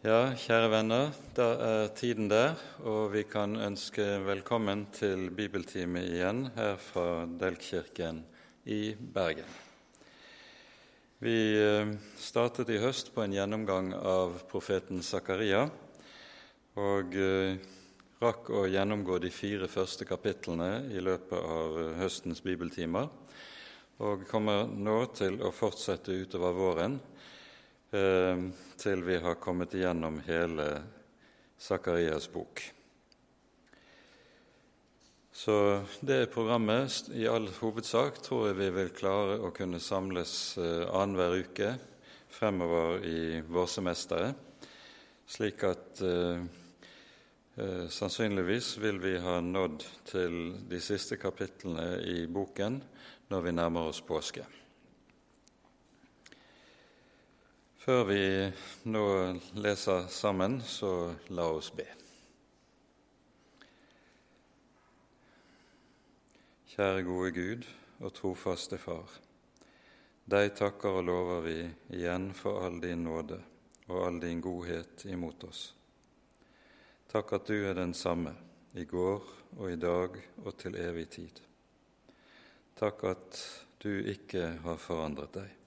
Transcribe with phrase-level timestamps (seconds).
[0.00, 2.54] Ja, kjære venner, da er tiden der,
[2.88, 8.22] og vi kan ønske velkommen til bibeltime igjen her fra Delkirken
[8.64, 9.50] i Bergen.
[11.20, 15.66] Vi eh, startet i høst på en gjennomgang av profeten Zakaria,
[16.80, 17.60] og eh,
[18.24, 23.12] rakk å gjennomgå de fire første kapitlene i løpet av eh, høstens bibeltimer,
[24.00, 27.00] og kommer nå til å fortsette utover våren
[27.90, 30.68] til vi har kommet igjennom hele
[31.58, 32.62] Sakarias bok.
[35.40, 37.06] Så det programmet.
[37.16, 41.70] I all hovedsak tror jeg vi vil klare å kunne samles eh, annenhver uke
[42.28, 44.68] fremover i vårsemesteret,
[45.24, 46.44] slik at eh,
[47.56, 52.76] eh, sannsynligvis vil vi ha nådd til de siste kapitlene i boken
[53.32, 54.44] når vi nærmer oss påske.
[57.80, 58.24] Før vi
[58.92, 59.02] nå
[59.56, 61.86] leser sammen, så la oss be.
[66.74, 67.64] Kjære gode Gud
[68.04, 69.14] og trofaste Far.
[70.28, 71.54] Deg takker og lover vi
[71.96, 73.38] igjen for all din nåde
[73.88, 75.62] og all din godhet imot oss.
[77.08, 78.34] Takk at du er den samme
[78.76, 79.24] i går
[79.56, 81.40] og i dag og til evig tid.
[82.76, 83.40] Takk at
[83.80, 85.59] du ikke har forandret deg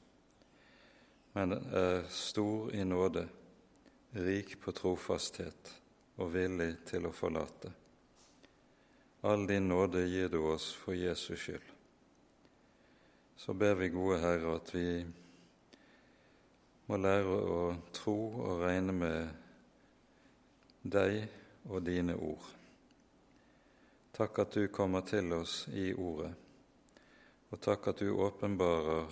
[1.33, 3.27] men er stor i nåde,
[4.11, 5.71] rik på trofasthet
[6.21, 7.71] og villig til å forlate.
[9.25, 11.69] All din nåde gir du oss for Jesus skyld.
[13.35, 15.03] Så ber vi, gode Herre, at vi
[16.85, 17.59] må lære å
[17.95, 19.33] tro og regne med
[20.83, 21.23] deg
[21.65, 22.45] og dine ord.
[24.13, 26.33] Takk at du kommer til oss i Ordet,
[27.49, 29.07] og takk at du åpenbarer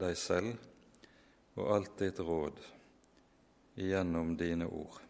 [0.00, 0.71] deg selv
[1.54, 2.60] og alt ditt råd
[3.74, 5.00] igjennom dine ord.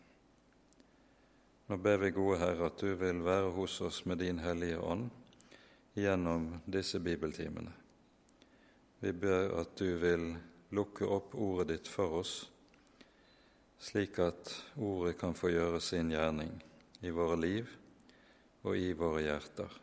[1.66, 5.10] Nå ber vi, gode Herre, at du vil være hos oss med din Hellige Ånd
[5.94, 7.72] gjennom disse bibeltimene.
[9.02, 10.32] Vi ber at du vil
[10.76, 12.34] lukke opp ordet ditt for oss,
[13.82, 16.52] slik at ordet kan få gjøre sin gjerning
[17.02, 17.70] i våre liv
[18.62, 19.78] og i våre hjerter.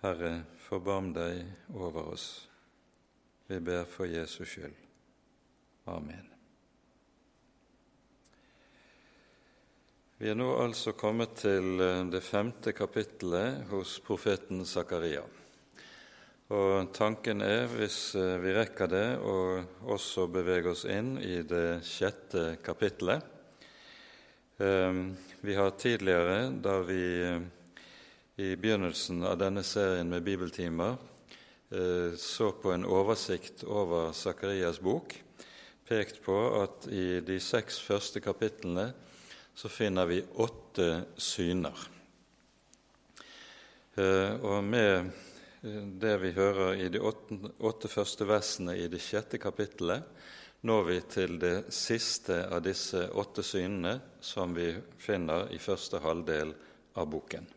[0.00, 0.32] Herre,
[0.68, 1.42] forbarm deg
[1.74, 2.46] over oss.
[3.46, 4.74] Vi ber for Jesus skyld.
[5.84, 6.26] Amen.
[10.18, 15.22] Vi er nå altså kommet til eh, det femte kapittelet hos profeten Zakaria.
[16.56, 19.62] Og tanken er, hvis eh, vi rekker det, å
[19.94, 23.22] også bevege oss inn i det sjette kapittelet.
[24.58, 25.04] Eh,
[25.46, 27.02] vi har tidligere, da vi
[28.42, 31.15] i begynnelsen av denne serien med bibeltimer Eh,
[32.16, 35.16] så på en oversikt over Sakarias bok,
[35.88, 38.92] pekt på at i de seks første kapitlene
[39.56, 41.88] så finner vi åtte syner.
[43.96, 45.08] Eh, og med
[45.62, 50.04] eh, det vi hører i de åtte første versene i det sjette kapittelet,
[50.68, 56.52] når vi til det siste av disse åtte synene som vi finner i første halvdel
[56.96, 57.48] av boken.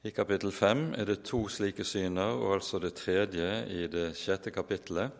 [0.00, 4.48] I kapittel fem er det to slike syner, og altså det tredje i det sjette
[4.48, 5.12] kapittelet.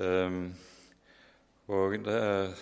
[0.00, 0.54] Um,
[1.68, 2.54] og er,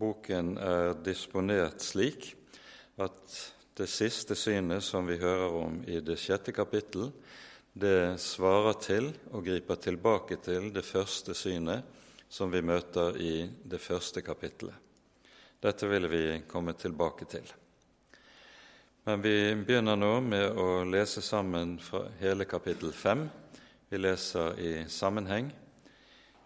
[0.00, 2.30] boken er disponert slik
[3.04, 3.34] at
[3.76, 7.10] det siste synet som vi hører om i det sjette kapittel,
[7.76, 11.84] det svarer til og griper tilbake til det første synet
[12.32, 14.72] som vi møter i det første kapittelet.
[15.60, 17.44] Dette vil vi komme tilbake til.
[19.08, 23.20] Men vi begynner nå med å lese sammen fra hele kapittel 5.
[23.86, 25.52] Vi leser i sammenheng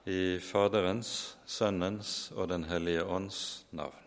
[0.04, 4.04] i Faderens, Sønnens og Den hellige ånds navn.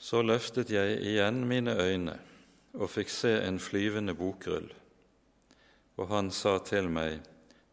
[0.00, 2.16] Så løftet jeg igjen mine øyne
[2.72, 4.72] og fikk se en flyvende bokrull,
[6.00, 7.20] og han sa til meg,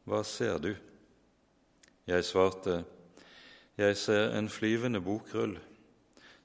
[0.03, 0.73] Hva ser du?
[2.03, 2.83] Jeg svarte,
[3.77, 5.61] Jeg ser en flyvende bokrull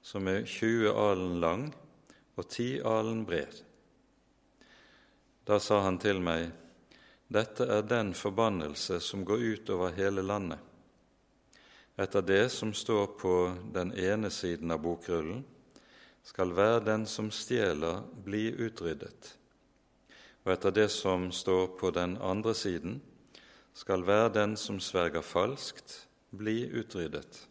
[0.02, 1.66] som er 20 alen lang
[2.38, 3.60] og 10 alen bred.
[5.48, 6.50] Da sa han til meg,
[7.28, 10.60] dette er den forbannelse som går ut over hele landet.
[11.98, 13.34] Etter det som står på
[13.74, 15.42] den ene siden av bokrullen,
[16.22, 19.34] skal hver den som stjeler, bli utryddet.
[20.44, 23.00] Og etter det som står på den andre siden,
[23.74, 27.48] skal hver den som sverger falskt, bli utryddet.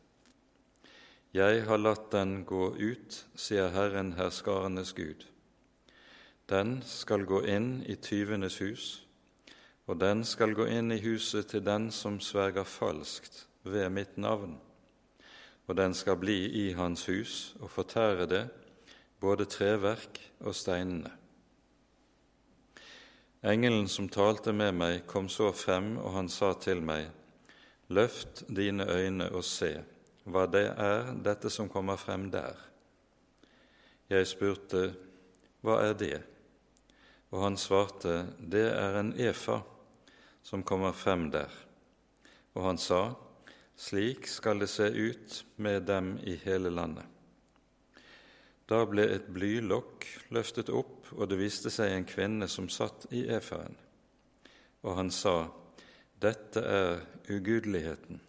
[1.34, 5.26] Jeg har latt den gå ut, sier Herren herskarenes Gud.
[6.48, 9.08] Den skal gå inn i tyvenes hus
[9.88, 14.58] og den skal gå inn i huset til den som sverger falskt ved mitt navn,
[15.68, 18.44] og den skal bli i hans hus og fortære det,
[19.20, 21.12] både treverk og steinene.
[23.48, 27.08] Engelen som talte med meg, kom så frem, og han sa til meg,
[27.88, 29.78] Løft dine øyne og se
[30.28, 32.56] hva det er, dette som kommer frem der.
[34.10, 34.94] Jeg spurte,
[35.66, 36.18] Hva er det?
[37.32, 39.62] Og han svarte, Det er en efa
[40.44, 41.52] som kommer frem der.
[42.56, 43.16] Og han sa,
[43.78, 47.06] Slik skal det se ut med dem i hele landet.
[48.68, 53.28] Da ble et blylokk løftet opp, og det viste seg en kvinne som satt i
[53.32, 53.76] eferen.
[54.84, 55.48] Og han sa,
[56.18, 58.27] Dette er ugudeligheten.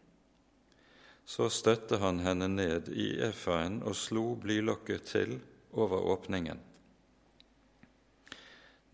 [1.29, 5.35] Så støtte han henne ned i efaen og slo blylokket til
[5.77, 6.63] over åpningen.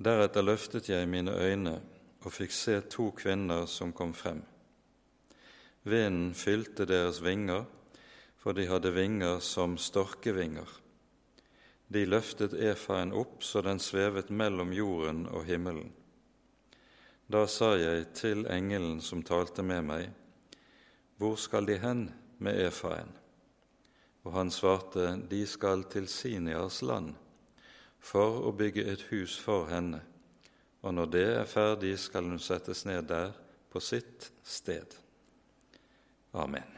[0.03, 1.77] Deretter løftet jeg mine øyne
[2.25, 4.41] og fikk se to kvinner som kom frem.
[5.87, 7.69] Vinden fylte deres vinger,
[8.43, 10.67] for de hadde vinger som storkevinger.
[11.87, 15.95] De løftet efaen opp så den svevet mellom jorden og himmelen.
[17.31, 20.11] Da sa jeg til engelen som talte med meg,
[21.17, 22.09] Hvor skal de hen
[22.45, 23.13] med efaen?
[24.25, 27.15] Og han svarte, De skal til Sinias land
[28.05, 30.05] for å bygge et hus for henne
[30.85, 33.33] og når det er ferdig, skal hun settes ned der
[33.73, 34.93] på sitt sted.
[36.37, 36.69] Amen.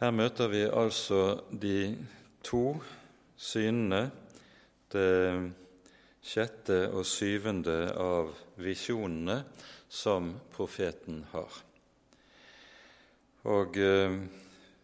[0.00, 1.92] Her møter vi altså de
[2.46, 2.78] to
[3.36, 4.06] synene,
[4.90, 5.52] det
[6.24, 9.42] sjette og syvende av visjonene
[9.92, 11.52] som profeten har.
[13.48, 14.16] Og eh,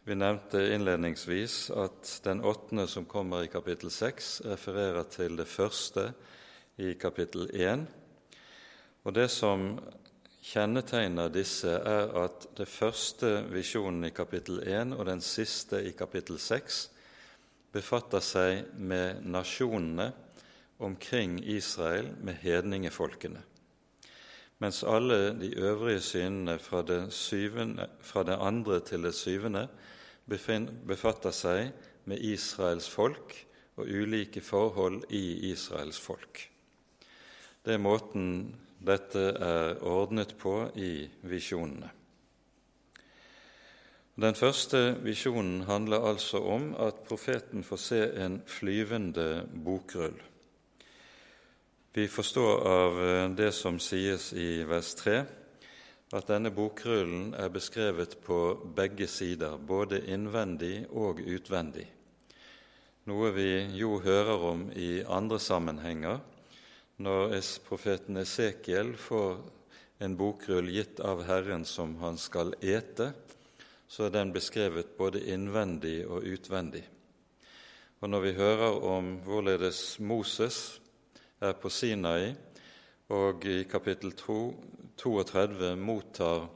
[0.07, 6.13] vi nevnte innledningsvis at den åttende som kommer i kapittel seks, refererer til det første
[6.81, 7.85] i kapittel én.
[9.05, 9.75] Og det som
[10.47, 16.41] kjennetegner disse, er at det første visjonen i kapittel én og den siste i kapittel
[16.41, 16.87] seks
[17.77, 20.13] befatter seg med nasjonene
[20.81, 23.43] omkring Israel, med hedningefolkene
[24.59, 29.67] mens alle de øvrige synene fra det, syvende, fra det andre til det syvende
[30.27, 31.73] befatter seg
[32.05, 33.35] med Israels folk
[33.77, 36.41] og ulike forhold i Israels folk.
[37.65, 38.55] Det er måten
[38.87, 41.91] dette er ordnet på i visjonene.
[44.17, 50.17] Den første visjonen handler altså om at profeten får se en flyvende bokrull.
[51.97, 52.99] Vi forstår av
[53.37, 55.23] det som sies i vers 3,
[56.13, 58.37] at denne bokrullen er beskrevet på
[58.77, 61.87] begge sider, både innvendig og utvendig,
[63.09, 63.49] noe vi
[63.81, 66.21] jo hører om i andre sammenhenger.
[67.01, 67.33] Når
[67.65, 69.41] profeten Esekiel får
[70.05, 73.15] en bokrull gitt av Herren som han skal ete,
[73.89, 76.85] så er den beskrevet både innvendig og utvendig.
[78.05, 80.83] Og når vi hører om hvorledes Moses
[81.41, 82.35] er på Sinai,
[83.13, 84.41] og i kapittel 2
[84.97, 86.47] 32 mottar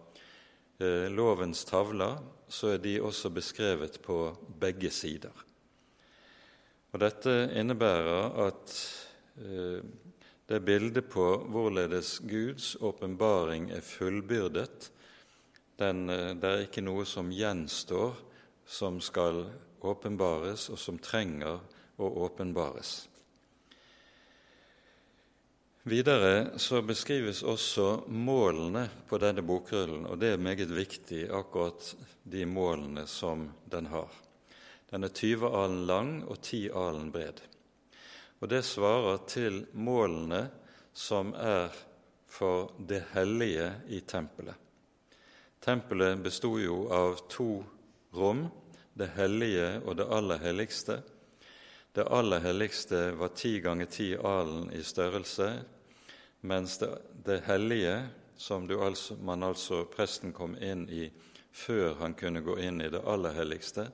[0.81, 2.17] eh, lovens tavler,
[2.49, 4.23] så er de også beskrevet på
[4.61, 5.35] begge sider.
[6.91, 8.73] Og Dette innebærer at
[9.45, 9.85] eh,
[10.51, 14.91] det bildet på hvorledes Guds åpenbaring er fullbyrdet,
[15.79, 18.17] den, eh, det er ikke noe som gjenstår,
[18.67, 19.45] som skal
[19.81, 21.61] åpenbares, og som trenger
[22.01, 23.10] å åpenbares.
[25.83, 32.45] Videre så beskrives også målene på denne bokrullen, og det er meget viktig, akkurat de
[32.45, 34.11] målene som den har.
[34.93, 37.41] Den er 20 alen lang og 10 alen bred.
[38.41, 40.43] Og det svarer til målene
[40.93, 41.73] som er
[42.29, 44.59] for det hellige i tempelet.
[45.65, 47.63] Tempelet besto jo av to
[48.13, 48.51] rom,
[48.93, 51.01] det hellige og det aller helligste.
[52.01, 55.59] Det aller helligste var ti ganger ti alen i størrelse,
[56.41, 56.89] mens det,
[57.25, 61.11] det hellige, som altså, man altså presten kom inn i
[61.53, 63.85] før han kunne gå inn i det aller helligste,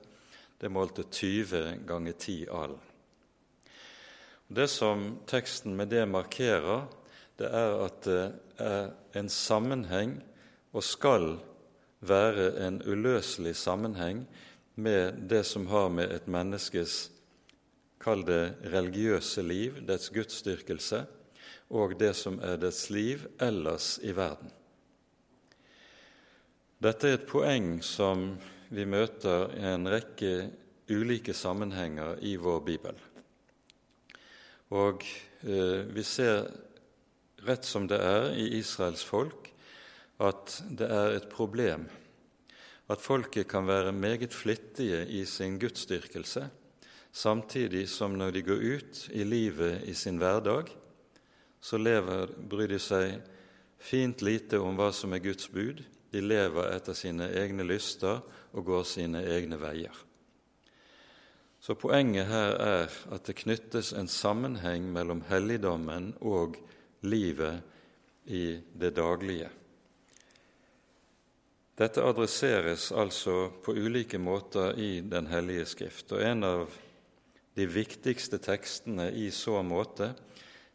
[0.57, 2.79] det målte 20 ganger 10 alen.
[4.47, 6.87] Det som teksten med det markerer,
[7.35, 8.23] det er at det
[8.69, 10.15] er en sammenheng,
[10.71, 11.33] og skal
[11.99, 14.23] være en uløselig sammenheng,
[14.75, 17.16] med det som har med et menneskes
[18.07, 21.01] kall det religiøse liv, dets gudsdyrkelse,
[21.75, 24.53] og det som er dets liv ellers i verden.
[26.79, 28.29] Dette er et poeng som
[28.71, 30.31] vi møter i en rekke
[30.87, 33.01] ulike sammenhenger i vår bibel.
[34.71, 35.03] Og
[35.43, 36.45] eh, vi ser
[37.47, 39.49] rett som det er i Israels folk,
[40.23, 41.89] at det er et problem
[42.87, 46.45] at folket kan være meget flittige i sin gudsdyrkelse,
[47.17, 50.69] samtidig som når de går ut i livet i sin hverdag,
[51.61, 53.17] så lever, bryr de seg
[53.81, 55.81] fint lite om hva som er Guds bud.
[56.13, 58.21] De lever etter sine egne lyster
[58.53, 60.03] og går sine egne veier.
[61.59, 66.55] Så poenget her er at det knyttes en sammenheng mellom helligdommen og
[67.01, 67.63] livet
[68.29, 69.49] i det daglige.
[71.77, 76.77] Dette adresseres altså på ulike måter i Den hellige skrift, og en av
[77.57, 80.11] de viktigste tekstene i så måte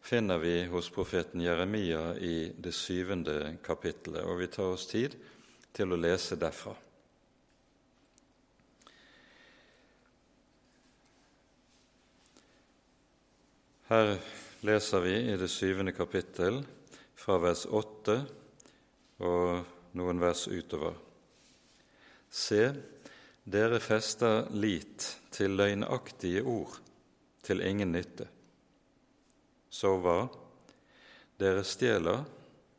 [0.03, 5.15] finner vi hos profeten Jeremia i det syvende kapittelet, og vi tar oss tid
[5.73, 6.75] til å lese derfra.
[13.93, 14.17] Her
[14.67, 16.65] leser vi i det syvende kapittel
[17.15, 18.23] fra vers åtte
[19.23, 20.97] og noen vers utover.
[22.33, 22.73] Se,
[23.45, 26.77] dere fester lit til løgnaktige ord,
[27.43, 28.29] til ingen nytte.
[29.73, 30.29] Så hva?
[31.41, 32.23] Dere stjeler,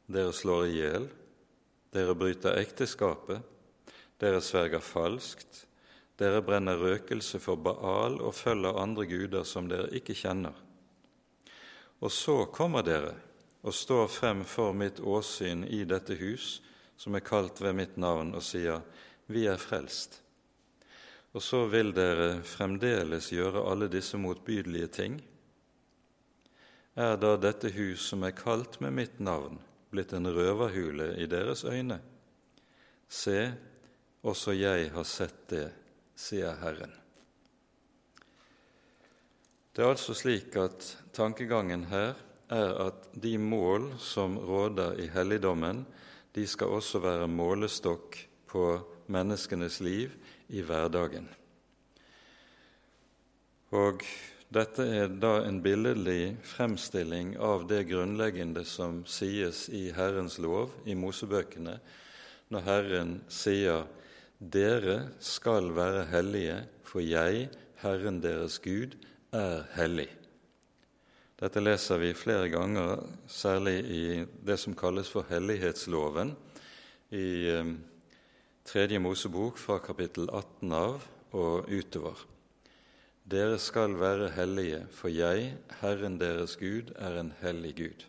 [0.07, 1.09] dere slår i hjel,
[1.91, 3.43] dere bryter ekteskapet,
[4.23, 5.65] dere sverger falskt,
[6.15, 10.55] dere brenner røkelse for Baal og følger andre guder som dere ikke kjenner.
[11.99, 13.17] Og så kommer dere
[13.63, 16.61] og står frem for mitt åsyn i dette hus
[16.99, 18.79] som er kalt ved mitt navn, og sier,
[19.27, 20.22] Vi er frelst.
[21.33, 25.15] Og så vil dere fremdeles gjøre alle disse motbydelige ting.
[26.93, 29.57] Er da dette hus som er kalt med mitt navn,
[29.89, 31.97] blitt en røverhule i deres øyne?
[33.09, 33.49] Se,
[34.21, 35.65] også jeg har sett det,
[36.13, 36.93] sier Herren.
[39.73, 40.85] Det er altså slik at
[41.17, 42.13] tankegangen her
[42.53, 45.81] er at de mål som råder i helligdommen,
[46.33, 48.19] de skal også være målestokk
[48.53, 48.67] på
[49.09, 50.13] menneskenes liv
[50.53, 51.25] i hverdagen.
[53.73, 54.05] Og
[54.53, 60.93] dette er da en billedlig fremstilling av det grunnleggende som sies i Herrens lov, i
[60.93, 61.79] Mosebøkene,
[62.53, 63.87] når Herren sier:"
[64.43, 67.45] Dere skal være hellige, for jeg,
[67.79, 68.97] Herren deres Gud,
[69.31, 70.09] er hellig.
[71.39, 74.03] Dette leser vi flere ganger, særlig i
[74.43, 76.35] det som kalles for hellighetsloven,
[77.15, 77.71] i eh,
[78.63, 81.01] Tredje Mosebok fra kapittel 18 av
[81.35, 82.21] og utover.
[83.27, 85.49] Dere skal være hellige, for jeg,
[85.81, 88.05] Herren deres Gud, er en hellig Gud.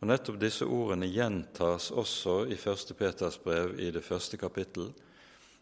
[0.00, 2.94] Og Nettopp disse ordene gjentas også i 1.
[2.96, 4.88] Peters brev i det første kapittel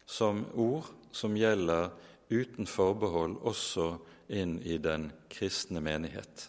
[0.06, 1.90] som ord som gjelder
[2.30, 3.90] uten forbehold også
[4.30, 6.47] inn i den kristne menighet.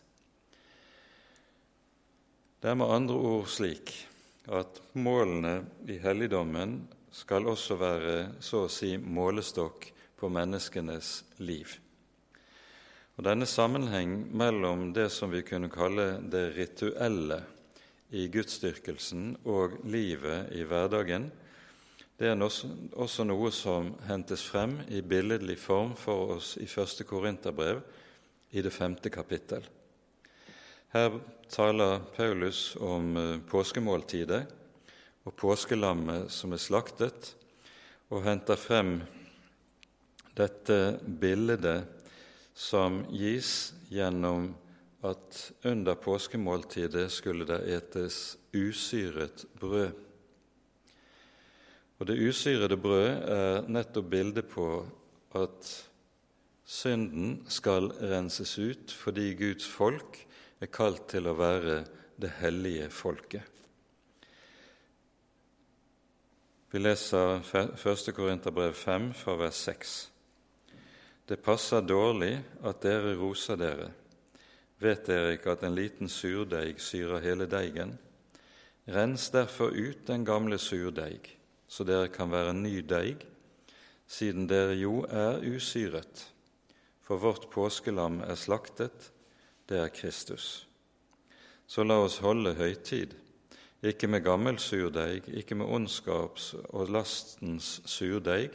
[2.61, 3.97] Det er med andre ord slik
[4.45, 9.89] at målene i helligdommen skal også være så å si målestokk
[10.19, 11.13] på menneskenes
[11.43, 11.75] liv.
[13.17, 17.41] Og Denne sammenheng mellom det som vi kunne kalle det rituelle
[18.15, 21.29] i gudsdyrkelsen og livet i hverdagen,
[22.21, 27.81] det er også noe som hentes frem i billedlig form for oss i første Korinterbrev,
[28.51, 29.63] i det femte kapittel.
[30.91, 31.13] Her
[31.47, 34.41] taler Paulus om eh, påskemåltidet
[35.27, 37.33] og påskelammet som er slaktet,
[38.11, 38.97] og henter frem
[40.35, 40.77] dette
[41.21, 41.83] bildet
[42.57, 44.51] som gis gjennom
[45.07, 49.93] at under påskemåltidet skulle det etes usyret brød.
[52.01, 54.67] Og det usyrede brød er nettopp bildet på
[55.37, 55.71] at
[56.65, 60.17] synden skal renses ut fordi Guds folk
[60.61, 61.81] er kalt til å være
[62.21, 63.60] det hellige folket.
[66.71, 67.41] Vi leser
[67.85, 68.15] 1.
[68.15, 70.11] Korinterbrev 5 fra vers 6.
[71.27, 73.89] Det passer dårlig at dere roser dere.
[74.79, 77.97] Vet dere ikke at en liten surdeig syrer hele deigen?
[78.87, 81.27] Rens derfor ut den gamle surdeig
[81.67, 83.27] så dere kan være ny deig,
[84.07, 86.23] siden dere jo er usyret.
[87.03, 89.11] For vårt påskelam er slaktet,
[89.67, 90.69] det er Kristus.
[91.67, 93.19] Så la oss holde høytid,
[93.83, 98.51] ikke med gammel surdeig, ikke med ondskaps og lastens surdeig,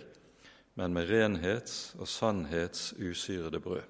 [0.79, 3.83] men med renhets og sannhets usyrede brød.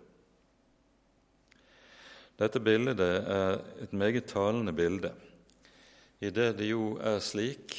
[2.37, 5.13] Dette bildet er et meget talende bilde,
[6.21, 7.77] i det det jo er slik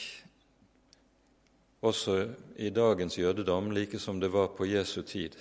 [1.81, 5.33] også i dagens jødedom, like som det var på Jesu tid,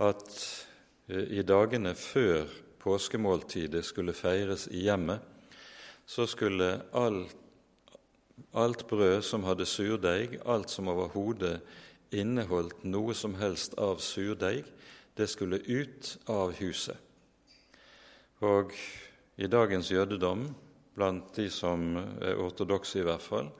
[0.00, 0.66] at
[1.08, 2.44] eh, i dagene før
[2.78, 5.20] påskemåltidet skulle feires i hjemmet,
[6.08, 7.36] så skulle alt,
[8.56, 11.58] alt brød som hadde surdeig, alt som overhodet
[12.16, 14.64] inneholdt noe som helst av surdeig,
[15.18, 16.96] det skulle ut av huset.
[18.40, 18.72] Og
[19.36, 20.46] i dagens jødedom,
[20.96, 23.52] blant de som er ortodokse i hvert fall,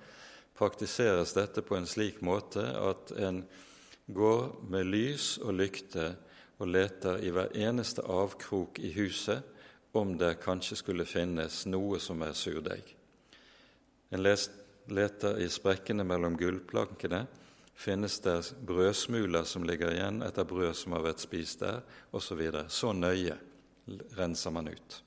[0.57, 3.43] praktiseres dette på en slik måte at en
[4.09, 6.14] går med lys og lykte
[6.59, 9.58] og leter i hver eneste avkrok i huset
[9.92, 12.95] om det kanskje skulle finnes noe som er surdeig.
[14.11, 14.25] En
[14.88, 17.26] leter i sprekkene mellom gullplankene.
[17.78, 22.25] Finnes det brødsmuler som ligger igjen etter brød som har vært spist der, osv.
[22.26, 22.64] Så, videre.
[22.68, 23.37] så nøye
[24.18, 25.02] renser man ut.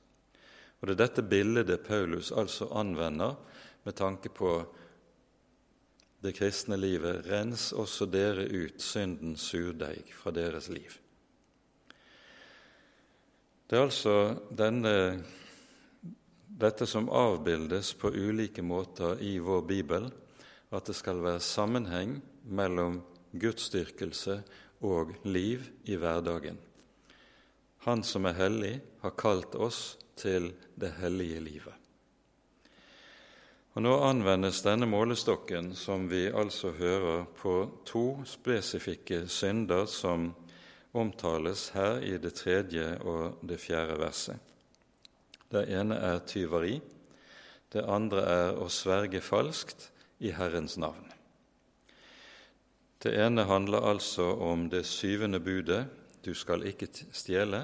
[0.80, 3.36] Og Det er dette bildet Paulus altså anvender
[3.84, 4.54] med tanke på
[6.22, 7.26] det kristne livet.
[7.30, 11.01] Rens også dere ut syndens surdeig fra deres liv.
[13.72, 14.14] Det er altså
[14.52, 15.22] denne,
[16.60, 20.10] dette som avbildes på ulike måter i vår bibel,
[20.76, 22.18] at det skal være sammenheng
[22.52, 22.98] mellom
[23.32, 24.36] gudsdyrkelse
[24.84, 26.60] og liv i hverdagen.
[27.88, 28.74] Han som er hellig,
[29.06, 31.80] har kalt oss til det hellige livet.
[33.72, 37.56] Og Nå anvendes denne målestokken, som vi altså hører, på
[37.88, 40.34] to spesifikke synder som
[40.94, 44.38] omtales her i det tredje og det fjerde verset.
[45.52, 46.80] Det ene er tyveri,
[47.72, 51.08] det andre er å sverge falskt i Herrens navn.
[53.02, 55.86] Det ene handler altså om det syvende budet
[56.22, 57.64] du skal ikke stjele.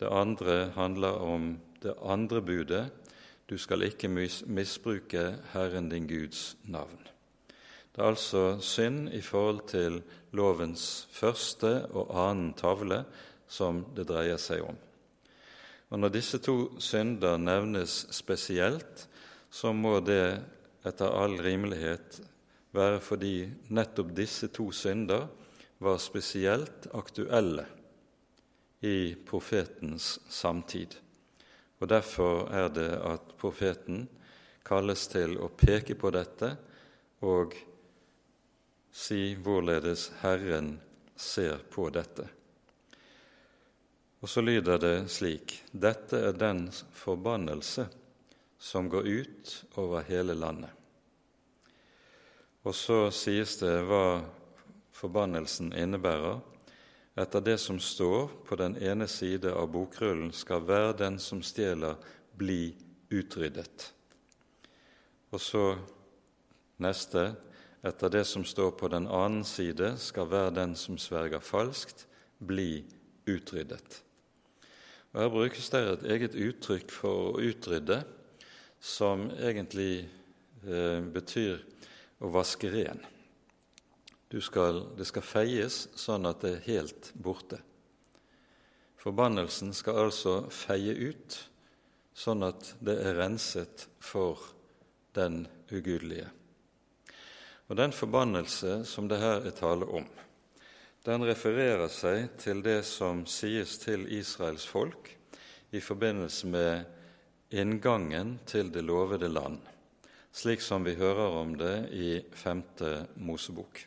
[0.00, 2.88] Det andre handler om det andre budet
[3.46, 6.98] du skal ikke misbruke Herren din Guds navn.
[7.90, 9.98] Det er altså synd i forhold til
[10.36, 13.02] lovens første og annen tavle
[13.50, 14.78] som det dreier seg om.
[15.90, 19.08] Og Når disse to synder nevnes spesielt,
[19.50, 20.38] så må det
[20.86, 22.20] etter all rimelighet
[22.70, 23.34] være fordi
[23.74, 25.26] nettopp disse to synder
[25.82, 27.66] var spesielt aktuelle
[28.86, 30.94] i profetens samtid.
[31.80, 34.06] Og Derfor er det at profeten
[34.64, 36.52] kalles til å peke på dette
[37.26, 37.56] og
[38.92, 40.78] si hvorledes Herren
[41.16, 42.26] ser på dette.
[44.20, 47.86] Og så lyder det slik.: Dette er den forbannelse
[48.58, 50.70] som går ut over hele landet.
[52.62, 54.20] Og så sies det hva
[54.92, 56.42] forbannelsen innebærer.
[57.16, 61.96] Etter det som står på den ene side av bokrullen, skal hver den som stjeler,
[62.36, 62.76] bli
[63.10, 63.92] utryddet.
[65.32, 65.64] Og så
[66.80, 67.32] neste
[67.86, 72.06] etter det som står på den annen side, skal hver den som sverger falskt,
[72.40, 72.84] bli
[73.28, 74.02] utryddet.
[75.12, 78.02] Og Her brukes det et eget uttrykk for å utrydde,
[78.80, 80.06] som egentlig
[80.64, 81.60] eh, betyr
[82.20, 83.02] å vaske ren.
[84.30, 87.58] Skal, det skal feies sånn at det er helt borte.
[89.00, 91.38] Forbannelsen skal altså feie ut,
[92.14, 94.52] sånn at det er renset for
[95.16, 96.28] den ugudelige.
[97.70, 100.06] Og Den forbannelse som det her er tale om,
[101.06, 105.12] den refererer seg til det som sies til Israels folk
[105.70, 109.60] i forbindelse med inngangen til det lovede land,
[110.34, 113.86] slik som vi hører om det i femte Mosebok.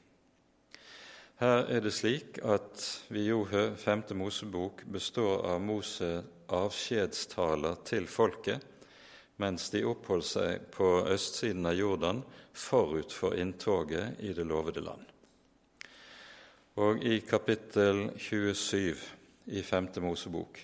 [1.43, 3.43] Her er det slik at vi jo
[3.75, 8.63] femte Mosebok består av Mose avskjedstaler til folket
[9.41, 12.21] mens de oppholdt seg på østsiden av Jordan
[12.53, 15.05] forut for inntoget i det lovede land.
[16.81, 18.95] Og i kapittel 27
[19.53, 20.61] i Femte Mosebok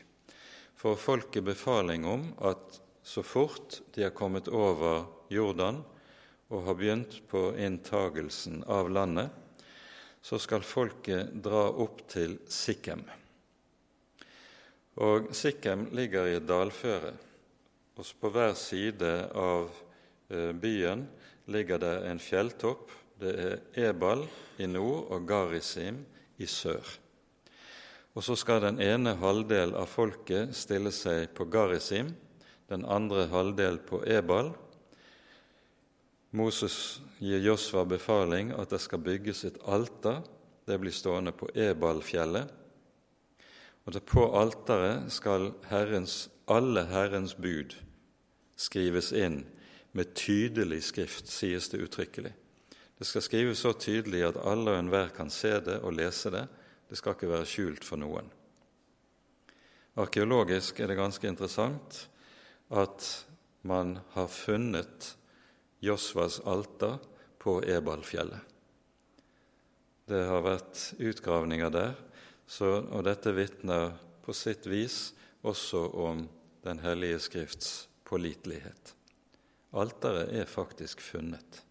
[0.79, 5.81] får folket befaling om at så fort de har kommet over Jordan
[6.49, 9.29] og har begynt på inntagelsen av landet,
[10.21, 13.03] så skal folket dra opp til Sikkem.
[14.99, 17.13] Og Sikkem ligger i et dalføre
[17.99, 19.67] og på hver side av
[20.31, 21.03] eh, byen
[21.51, 22.93] ligger det en fjelltopp.
[23.19, 24.23] Det er Ebal
[24.55, 25.97] i nord og Garisim
[26.39, 26.85] i sør.
[28.15, 32.13] Og så skal den ene halvdel av folket stille seg på Garisim,
[32.71, 34.53] den andre halvdel på Ebal.
[36.31, 40.23] Moses gir Josva befaling at det skal bygges et alter.
[40.63, 42.47] Det blir stående på Ebalfjellet.
[43.83, 47.75] Og på alteret skal Herrens, alle Herrens bud
[48.59, 49.41] skrives inn
[49.95, 52.33] med tydelig skrift, sies det uttrykkelig.
[52.99, 56.43] Det skal skrives så tydelig at alle og enhver kan se det og lese det.
[56.89, 58.27] Det skal ikke være skjult for noen.
[59.99, 62.03] Arkeologisk er det ganske interessant
[62.69, 63.07] at
[63.67, 65.13] man har funnet
[65.83, 66.99] Josvas alter
[67.39, 68.43] på Ebalfjellet.
[70.09, 71.93] Det har vært utgravninger der,
[72.49, 73.93] så, og dette vitner
[74.25, 75.13] på sitt vis
[75.45, 76.25] også om
[76.65, 78.95] Den hellige Skrifts pålitelighet.
[79.77, 81.61] Alteret er faktisk funnet.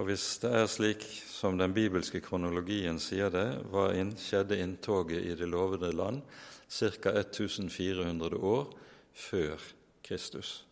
[0.00, 3.46] Og hvis det er slik som den bibelske kronologien sier det,
[3.94, 6.24] inn, skjedde inntoget i det lovede land
[6.72, 7.12] ca.
[7.20, 8.72] 1400 år
[9.12, 9.62] før
[10.02, 10.64] Kristus.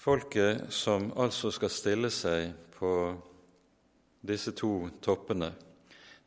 [0.00, 2.90] Folket som altså skal stille seg på
[4.24, 5.52] disse to toppene,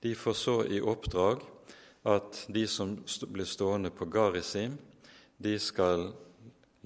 [0.02, 1.42] de får så i oppdrag
[2.08, 2.96] at de som
[3.28, 4.78] blir stående på Garisim,
[5.38, 6.12] de skal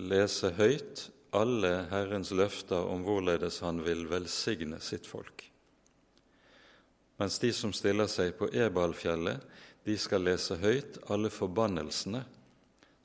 [0.01, 5.45] lese høyt alle Herrens løfter om hvorledes Han vil velsigne sitt folk.
[7.21, 9.39] Mens de som stiller seg på Ebalfjellet,
[9.85, 12.23] de skal lese høyt alle forbannelsene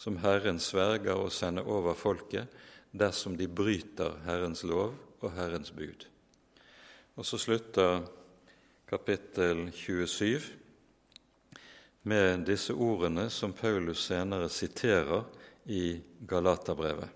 [0.00, 2.52] som Herren sverger å sende over folket
[2.96, 6.06] dersom de bryter Herrens lov og Herrens bud.
[7.16, 8.04] Og så slutter
[8.88, 10.65] kapittel 27
[12.06, 15.24] med disse ordene som Paulus senere siterer
[15.64, 17.10] i Galaterbrevet.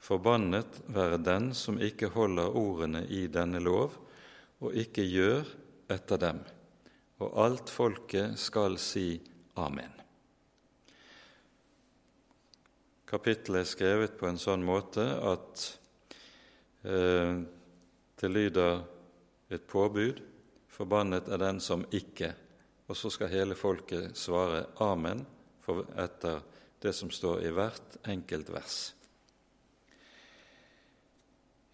[0.00, 3.96] Forbannet være den som ikke holder ordene i denne lov,
[4.64, 5.44] og ikke gjør
[5.92, 6.40] etter dem.
[7.20, 9.18] Og alt folket skal si
[9.58, 9.92] amen.
[13.08, 15.68] Kapittelet er skrevet på en sånn måte at
[16.84, 17.44] eh,
[18.18, 18.82] det lyder
[19.52, 20.24] et påbud
[20.78, 22.32] forbannet er den som ikke
[22.88, 25.24] Og så skal hele folket svare amen
[26.00, 26.40] etter
[26.80, 28.78] det som står i hvert enkelt vers.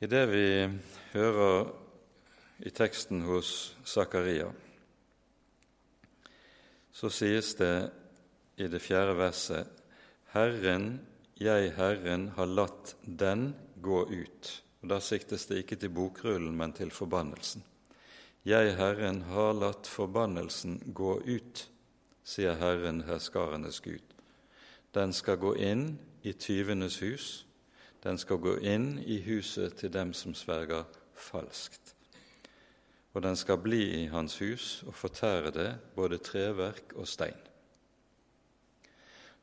[0.03, 0.47] I det vi
[1.13, 1.71] hører
[2.67, 4.51] i teksten hos Zakaria,
[6.95, 7.75] så sies det
[8.59, 9.83] i det fjerde verset
[10.35, 10.97] Herren
[11.41, 13.49] jeg, Herren, har latt den
[13.83, 14.51] gå ut.
[14.83, 17.65] Og Da siktes det ikke til bokrullen, men til forbannelsen.
[18.45, 21.63] Jeg, Herren, har latt forbannelsen gå ut,
[22.29, 24.05] sier Herren, herskarenes Gud.
[24.93, 27.47] Den skal gå inn i tyvenes hus,
[28.05, 30.85] den skal gå inn i huset til dem som sverger
[31.17, 31.95] falskt.
[33.17, 37.41] Og den skal bli i hans hus og fortære det, både treverk og stein.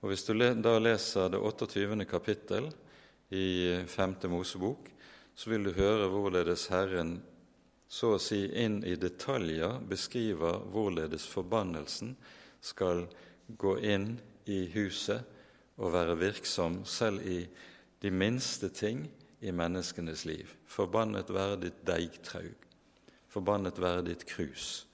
[0.02, 2.06] Og Hvis du da leser det 28.
[2.06, 2.70] kapittel
[3.34, 4.16] i 5.
[4.30, 4.94] Mosebok,
[5.34, 7.24] så vil du høre hvorledes Herren
[7.92, 12.14] så å si inn i detaljer beskriver hvorledes forbannelsen
[12.64, 13.04] skal
[13.60, 14.14] gå inn
[14.48, 15.28] i huset
[15.82, 17.42] og være virksom selv i
[18.02, 19.04] de minste ting
[19.42, 20.48] i menneskenes liv.
[20.72, 22.56] Forbannet være ditt deigtraug,
[23.28, 24.86] forbannet være ditt krus.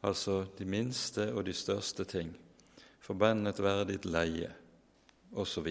[0.00, 2.32] Altså de minste og de største ting
[3.08, 4.50] forbannet være ditt leie,
[5.32, 5.68] osv.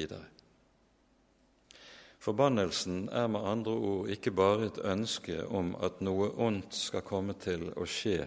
[2.27, 7.37] Forbannelsen er med andre ord ikke bare et ønske om at noe ondt skal komme
[7.39, 8.25] til å skje,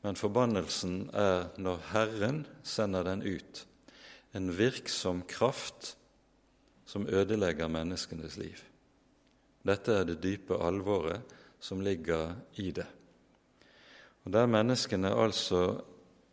[0.00, 3.66] men forbannelsen er, når Herren sender den ut,
[4.32, 5.92] en virksom kraft
[6.88, 8.64] som ødelegger menneskenes liv.
[9.60, 12.32] Dette er det dype alvoret som ligger
[12.64, 12.88] i det.
[14.24, 15.82] Og Der menneskene altså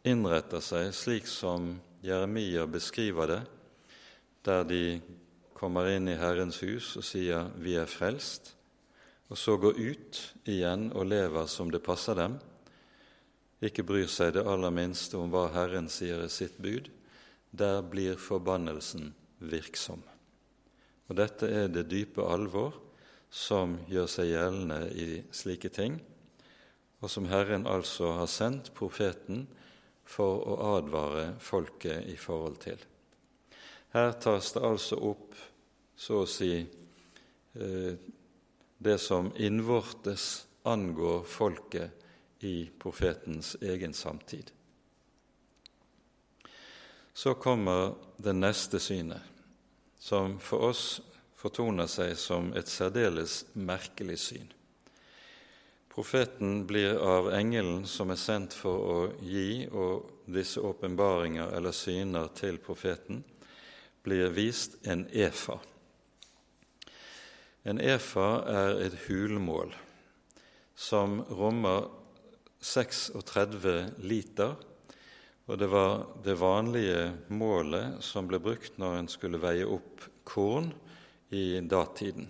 [0.07, 1.73] innretter seg slik som
[2.07, 3.41] Jeremia beskriver det,
[4.47, 4.83] der de
[5.59, 8.53] kommer inn i Herrens hus og sier 'Vi er frelst',
[9.29, 12.39] og så går ut igjen og lever som det passer dem,
[13.61, 16.89] ikke bryr seg det aller minste om hva Herren sier i sitt bud,
[17.51, 20.01] der blir forbannelsen virksom.
[21.09, 22.77] Og Dette er det dype alvor
[23.29, 25.99] som gjør seg gjeldende i slike ting,
[27.01, 29.47] og som Herren altså har sendt profeten
[30.09, 32.79] for å advare folket i forhold til.
[33.93, 35.33] Her tas det altså opp,
[35.99, 36.53] så å si,
[37.53, 37.93] eh,
[38.77, 41.91] det som innvortes angår folket
[42.39, 44.51] i profetens egen samtid.
[47.13, 49.21] Så kommer det neste synet,
[49.99, 51.01] som for oss
[51.35, 54.47] fortoner seg som et særdeles merkelig syn.
[55.91, 62.31] Profeten blir av engelen som er sendt for å gi og disse åpenbaringer eller syner
[62.39, 63.19] til profeten,
[64.03, 65.59] blir vist en efa.
[67.67, 69.73] En efa er et hulmål
[70.79, 71.89] som rommer
[72.63, 74.53] 36 liter,
[75.49, 77.01] og det var det vanlige
[77.35, 80.69] målet som ble brukt når en skulle veie opp korn
[81.35, 82.29] i datiden.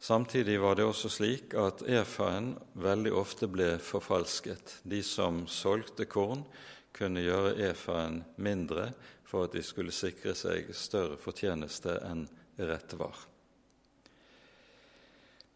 [0.00, 4.80] Samtidig var det også slik at efaen veldig ofte ble forfalsket.
[4.84, 6.44] De som solgte korn,
[6.96, 8.90] kunne gjøre efaen mindre
[9.28, 12.24] for at de skulle sikre seg større fortjeneste enn
[12.58, 13.29] rett var.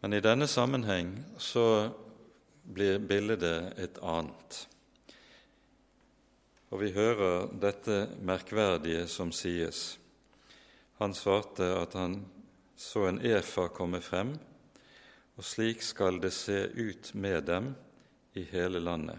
[0.05, 1.89] Men i denne sammenheng så
[2.63, 4.57] blir bildet et annet.
[6.69, 9.95] Og vi hører dette merkverdige som sies.
[11.01, 12.19] Han svarte at han
[12.77, 14.35] så en efa komme frem,
[15.41, 17.71] og slik skal det se ut med dem
[18.37, 19.17] i hele landet.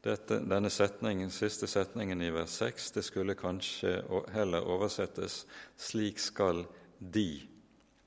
[0.00, 3.98] Dette, denne setningen, siste setningen i vers 6 det skulle kanskje
[4.32, 5.44] heller oversettes
[5.76, 6.64] 'slik skal
[6.96, 7.57] de',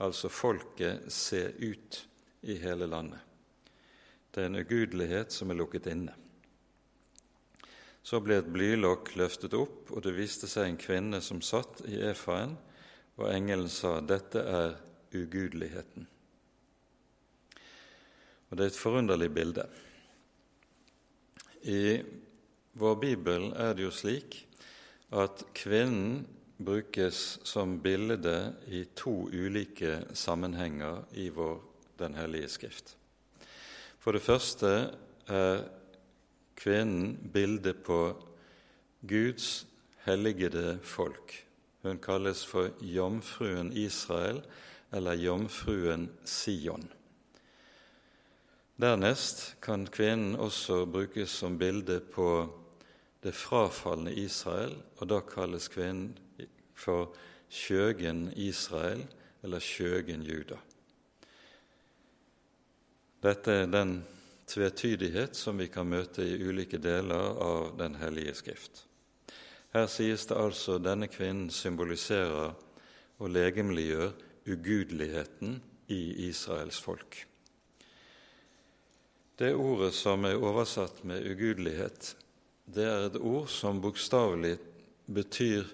[0.01, 2.07] altså folket, se ut
[2.41, 3.19] i hele landet.
[4.31, 6.15] Det er en ugudelighet som er lukket inne.
[8.01, 11.99] Så ble et blylokk løftet opp, og det viste seg en kvinne som satt i
[12.09, 12.55] efaen,
[13.19, 14.79] og engelen sa, 'Dette er
[15.13, 16.07] ugudeligheten'.
[18.49, 19.67] Og Det er et forunderlig bilde.
[21.63, 22.01] I
[22.73, 24.47] vår bibel er det jo slik
[25.11, 26.25] at kvinnen
[26.65, 31.59] brukes som bilde i to ulike sammenhenger i vår
[32.01, 32.95] Den hellige skrift.
[33.99, 34.69] For det første
[35.29, 35.59] er
[36.57, 37.99] kvinnen bildet på
[39.05, 39.67] Guds
[40.05, 41.35] helligede folk.
[41.83, 44.41] Hun kalles for jomfruen Israel
[44.91, 46.89] eller jomfruen Sion.
[48.81, 52.49] Dernest kan kvinnen også brukes som bilde på
[53.21, 56.15] det frafalne Israel, og da kalles kvinnen
[56.81, 57.13] for
[57.51, 59.03] skjøgen Israel
[59.43, 60.57] eller skjøgen Juda.
[63.21, 63.99] Dette er den
[64.49, 68.85] tvetydighet som vi kan møte i ulike deler av Den hellige skrift.
[69.71, 72.55] Her sies det altså denne kvinnen symboliserer
[73.21, 74.11] og legemliggjør
[74.49, 75.59] ugudeligheten
[75.93, 77.21] i Israels folk.
[79.39, 82.15] Det ordet som er oversatt med ugudelighet,
[82.65, 84.57] det er et ord som bokstavelig
[85.11, 85.69] betyr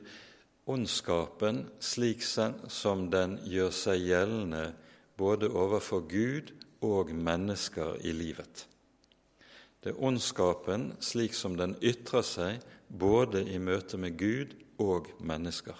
[0.67, 4.63] ondskapen slik som den gjør seg gjeldende
[5.17, 6.51] både overfor Gud
[6.85, 8.67] og mennesker i livet.
[9.83, 15.77] Det er ondskapen slik som den ytrer seg både i møte med Gud og mennesker.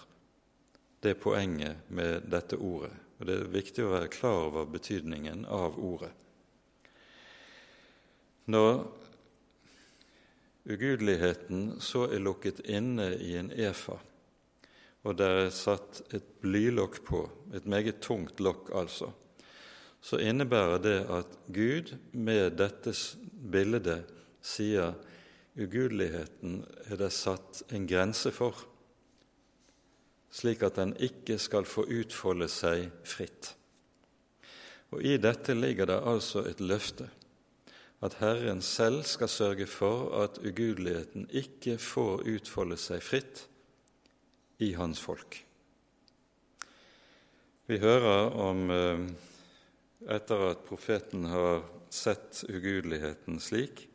[1.04, 5.46] Det er poenget med dette ordet, og det er viktig å være klar over betydningen
[5.52, 6.14] av ordet.
[8.48, 8.86] Når
[10.68, 14.00] ugudeligheten så er lukket inne i en efa,
[15.06, 17.24] og der er satt et blylokk på,
[17.56, 19.12] et meget tungt lokk altså,
[20.02, 22.94] så innebærer det at Gud med dette
[23.52, 24.08] bildet
[24.46, 24.96] sier
[25.58, 28.56] ugudeligheten er det satt en grense for,
[30.32, 33.54] slik at den ikke skal få utfolde seg fritt.
[34.94, 37.10] Og I dette ligger det altså et løfte
[38.06, 43.48] at Herren selv skal sørge for at ugudeligheten ikke får utfolde seg fritt
[44.58, 45.46] i hans folk.
[47.68, 49.06] Vi hører om eh,
[50.16, 53.88] etter at profeten har sett ugudeligheten slik,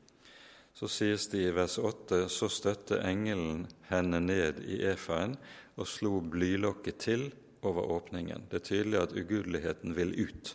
[0.74, 5.36] så sies det i vers 8 så støtte engelen henne ned i efaen
[5.76, 7.26] og slo blylokket til
[7.62, 8.48] over åpningen.
[8.50, 10.54] Det er tydelig at ugudeligheten vil ut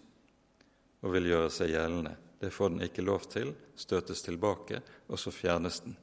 [1.06, 2.16] og vil gjøre seg gjeldende.
[2.38, 5.96] Det får den ikke lov til, støtes tilbake, og så fjernes den.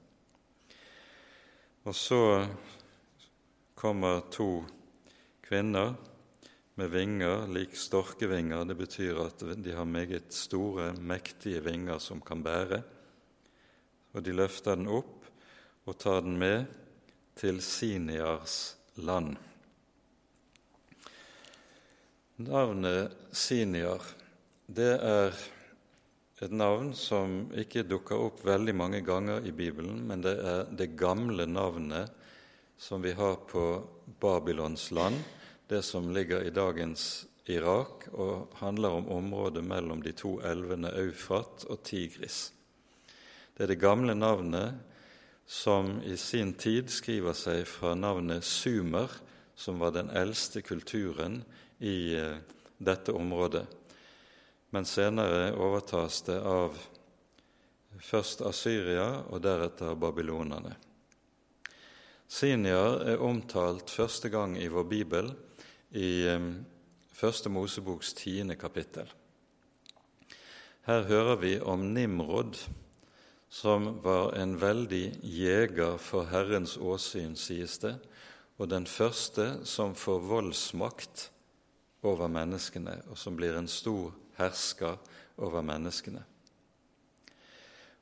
[1.85, 2.21] Og så
[3.85, 4.65] kommer to
[5.45, 5.95] kvinner
[6.75, 8.63] med vinger lik storkevinger.
[8.65, 12.79] Det betyr at de har meget store, mektige vinger som kan bære.
[14.17, 15.29] Og de løfter den opp
[15.85, 16.65] og tar den med
[17.37, 18.57] til Siniars
[18.97, 19.37] land.
[22.41, 24.01] Navnet Siniar
[24.65, 25.37] det er
[26.41, 30.95] et navn som ikke dukker opp veldig mange ganger i Bibelen, men det er det
[30.97, 32.24] gamle navnet
[32.77, 33.83] som vi har på
[34.21, 35.17] Babylons land
[35.69, 41.65] det som ligger i dagens Irak og handler om området mellom de to elvene Eufrat
[41.69, 42.53] og Tigris.
[43.57, 44.81] Det er det gamle navnet
[45.47, 49.11] som i sin tid skriver seg fra navnet Sumer,
[49.55, 51.43] som var den eldste kulturen
[51.79, 52.41] i eh,
[52.79, 53.67] dette området.
[54.75, 56.75] Men senere overtas det av
[58.03, 60.75] først Asyria og deretter babylonerne.
[62.29, 65.29] Siniar er omtalt første gang i vår bibel
[65.95, 66.25] i
[67.15, 69.07] Første Moseboks tiende kapittel.
[70.85, 72.59] Her hører vi om Nimrod,
[73.49, 77.95] som var en veldig jeger for Herrens åsyn, sies det,
[78.59, 81.29] og den første som får voldsmakt
[82.03, 84.99] over menneskene, og som blir en stor hersker
[85.39, 86.25] over menneskene.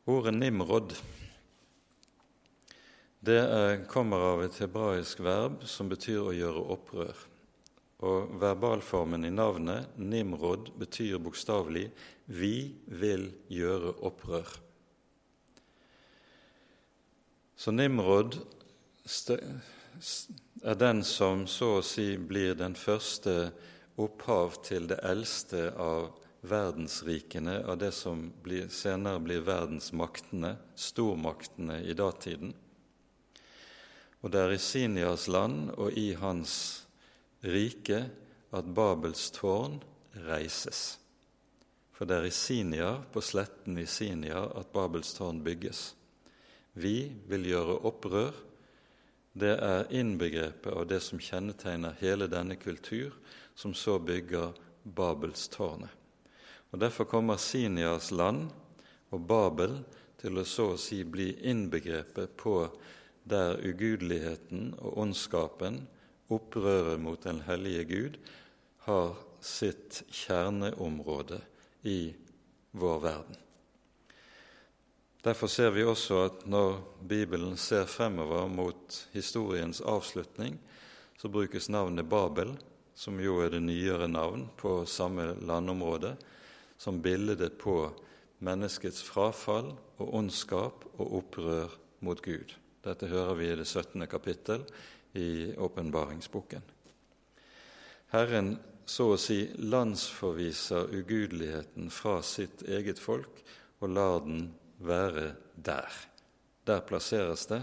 [0.09, 0.97] Ordet Nimrod
[3.23, 7.21] det er, kommer av et hebraisk verb som betyr å gjøre opprør.
[8.03, 11.91] Og verbalformen i navnet, Nimrod, betyr bokstavelig
[12.27, 14.59] 'vi vil gjøre opprør'.
[17.57, 18.41] Så Nimrod
[20.65, 23.53] er den som så å si blir den første
[23.97, 26.11] opphav til det eldste av
[26.43, 32.55] verdensrikene, av det som blir, senere blir verdensmaktene, stormaktene i datiden.
[34.23, 36.55] Og det er i Sinias land og i hans
[37.43, 38.05] rike
[38.55, 39.81] at Babels tårn
[40.29, 40.99] reises.
[41.93, 45.93] For det er i Sinia, på sletten i Sinia, at Babels tårn bygges.
[46.79, 48.33] Vi vil gjøre opprør.
[49.33, 53.17] Det er innbegrepet av det som kjennetegner hele denne kultur,
[53.55, 54.55] som så bygger
[54.85, 55.91] Babels tårnet.
[56.73, 58.49] Og Derfor kommer Sinias land
[59.13, 59.83] og Babel
[60.21, 62.57] til å så å si bli innbegrepet på
[63.29, 65.87] der ugudeligheten og ondskapen,
[66.33, 68.19] opprøret mot den hellige Gud,
[68.87, 71.41] har sitt kjerneområde
[71.83, 72.13] i
[72.73, 73.39] vår verden.
[75.23, 80.59] Derfor ser vi også at når Bibelen ser fremover mot historiens avslutning,
[81.19, 82.57] så brukes navnet Babel,
[82.95, 86.17] som jo er det nyere navn på samme landområde,
[86.79, 87.93] som bilde på
[88.43, 89.71] menneskets frafall
[90.03, 92.57] og ondskap og opprør mot Gud.
[92.83, 94.07] Dette hører vi i det 17.
[94.11, 94.65] kapittel
[95.15, 96.65] i åpenbaringsboken.
[98.11, 103.39] Herren så å si landsforviser ugudeligheten fra sitt eget folk
[103.79, 104.49] og lar den
[104.83, 105.95] være der.
[106.67, 107.63] Der plasseres det.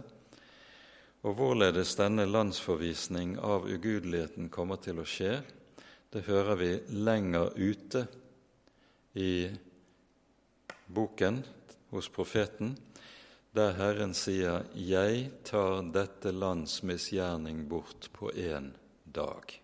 [1.28, 5.42] Og hvorledes denne landsforvisning av ugudeligheten kommer til å skje,
[6.10, 8.06] det hører vi lenger ute
[9.20, 9.50] i
[10.88, 11.44] boken
[11.92, 12.72] hos profeten,
[13.60, 18.72] der Herren sier 'Jeg tar dette lands misgjerning bort på én
[19.06, 19.60] dag',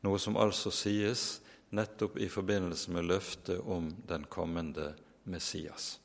[0.00, 4.94] noe som altså sies nettopp i forbindelse med løftet om den kommende
[5.24, 5.98] Messias.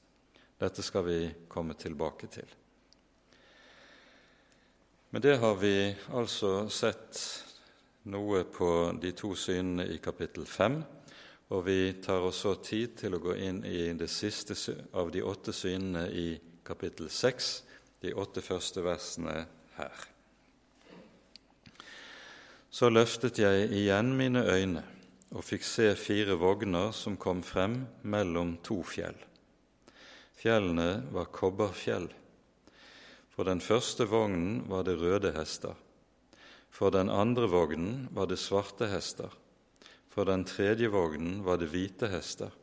[0.60, 2.50] Dette skal vi komme tilbake til.
[5.10, 7.24] Med det har vi altså sett
[8.04, 10.84] noe på de to synene i kapittel fem,
[11.50, 15.24] og vi tar oss så tid til å gå inn i det siste av de
[15.24, 16.28] åtte synene i
[16.68, 17.64] kapittel 6,
[18.04, 19.46] de åtte første versene
[19.78, 20.04] her.
[22.70, 24.84] Så løftet jeg igjen mine øyne
[25.32, 29.18] og fikk se fire vogner som kom frem mellom to fjell.
[30.38, 32.12] Fjellene var kobberfjell.
[33.34, 35.74] For den første vognen var det røde hester.
[36.70, 39.32] For den andre vognen var det svarte hester.
[40.14, 42.54] For den tredje vognen var det hvite hester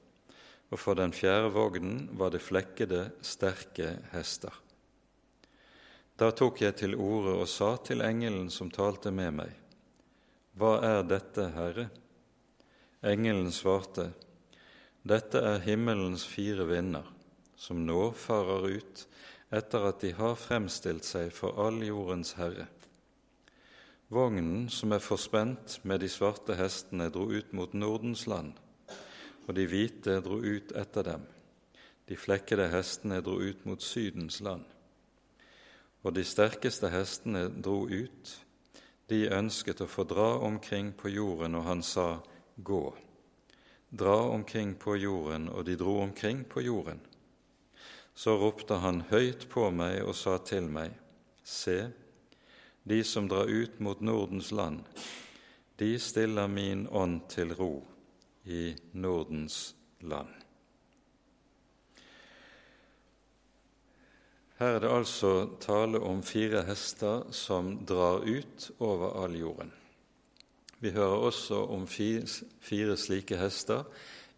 [0.72, 4.52] og for den fjerde vognen var det flekkede, sterke hester.
[6.18, 9.52] Da tok jeg til orde og sa til engelen som talte med meg,
[10.54, 11.88] Hva er dette, Herre?
[13.02, 14.12] Engelen svarte,
[15.02, 17.04] Dette er himmelens fire vinder,
[17.56, 19.06] som nå farer ut
[19.54, 22.66] etter at de har fremstilt seg for all jordens herre.
[24.08, 28.54] Vognen som er forspent med de svarte hestene, dro ut mot Nordens land
[29.46, 31.24] og de hvite dro ut etter dem.
[32.08, 34.64] De flekkede hestene dro ut mot Sydens land.
[36.04, 38.34] Og de sterkeste hestene dro ut.
[39.08, 42.20] De ønsket å få dra omkring på jorden, og han sa,
[42.56, 42.84] Gå.
[43.90, 47.00] Dra omkring på jorden, og de dro omkring på jorden.
[48.14, 50.92] Så ropte han høyt på meg og sa til meg,
[51.44, 51.90] Se,
[52.84, 54.84] de som drar ut mot Nordens land,
[55.76, 57.74] de stiller min ånd til ro
[58.44, 60.28] i Nordens land.
[64.58, 69.72] Her er det altså tale om fire hester som drar ut over all jorden.
[70.78, 73.84] Vi hører også om fire, slike hester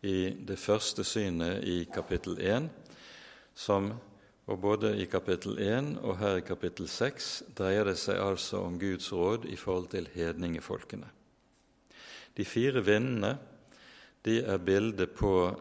[0.03, 2.71] i det første synet i kapittel 1,
[3.55, 3.93] som
[4.47, 8.79] og både i kapittel 1 og her i kapittel 6 dreier det seg altså om
[8.79, 11.09] Guds råd i forhold til hedningefolkene.
[12.37, 13.33] De fire vindene
[14.27, 15.55] de er bildet på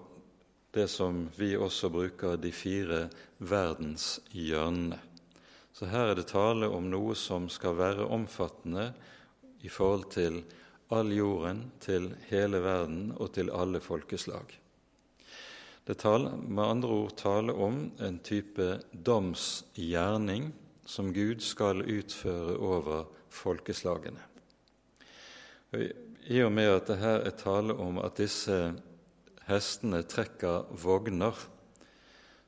[0.73, 3.03] det som vi også bruker de fire
[3.37, 4.97] verdenshjørnene.
[5.75, 8.87] Så her er det tale om noe som skal være omfattende
[9.61, 10.39] i forhold til
[10.95, 14.57] all jorden, til hele verden og til alle folkeslag.
[15.85, 20.49] Det taler, med andre ord tale om en type domsgjerning
[20.89, 24.25] som Gud skal utføre over folkeslagene.
[26.25, 28.55] I og med at det her er tale om at disse
[29.45, 31.37] hestene trekker vogner,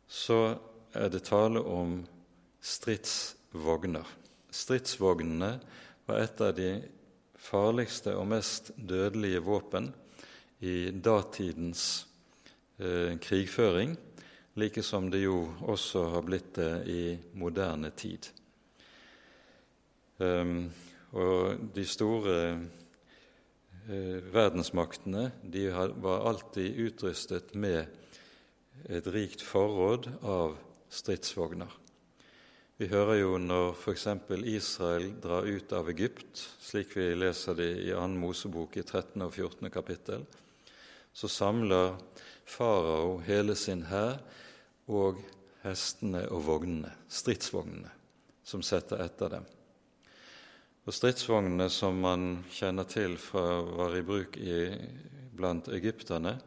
[0.10, 0.58] så
[0.98, 2.00] er det tale om
[2.58, 4.08] stridsvogner.
[4.50, 5.52] Stridsvognene
[6.08, 6.72] var et av de
[7.38, 9.92] farligste og mest dødelige våpen
[10.66, 12.08] i datidens
[12.82, 13.94] eh, krigføring,
[14.58, 17.02] like som det jo også har blitt det i
[17.38, 18.32] moderne tid.
[20.18, 20.72] Um,
[21.14, 22.40] og de store
[23.88, 25.70] verdensmaktene de
[26.04, 27.86] var alltid utrustet med
[28.92, 30.58] et rikt forråd av
[30.92, 31.72] stridsvogner.
[32.78, 34.06] Vi hører jo når f.eks.
[34.46, 38.04] Israel drar ut av Egypt, slik vi leser det i 2.
[38.22, 39.24] Mosebok i 13.
[39.26, 39.72] og 14.
[39.74, 40.28] kapittel,
[41.10, 41.96] så samler
[42.46, 44.20] farao hele sin hær
[44.94, 45.24] og
[45.64, 47.90] hestene og vognene, stridsvognene,
[48.46, 49.48] som setter etter dem.
[50.88, 54.70] Og Stridsvognene som man kjenner til fra var i bruk i,
[55.36, 56.38] blant egypterne,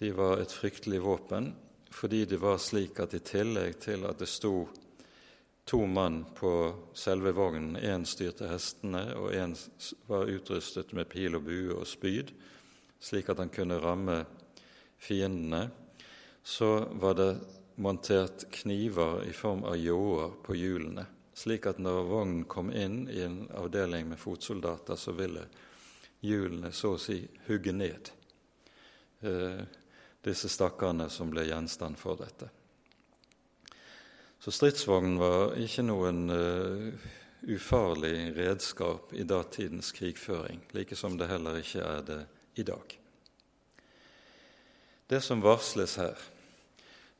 [0.00, 1.50] de var et fryktelig våpen
[1.92, 4.68] fordi det var slik at i tillegg til at det sto
[5.68, 6.52] to mann på
[6.96, 9.52] selve vognen, én styrte hestene, og én
[10.08, 12.32] var utrustet med pil og bue og spyd,
[13.00, 14.22] slik at han kunne ramme
[14.96, 15.66] fiendene,
[16.40, 17.30] så var det
[17.76, 21.04] montert kniver i form av ljåer på hjulene,
[21.38, 25.46] slik at når vognen kom inn i en avdeling med fotsoldater, så ville
[26.26, 28.10] hjulene så å si hugge ned
[29.22, 29.60] eh,
[30.26, 32.50] disse stakkarene som ble gjenstand for dette.
[34.38, 37.06] Så stridsvognen var ikke noen uh,
[37.50, 42.20] ufarlig redskap i datidens krigføring, like som det heller ikke er det
[42.62, 42.94] i dag.
[45.10, 46.22] Det som varsles her,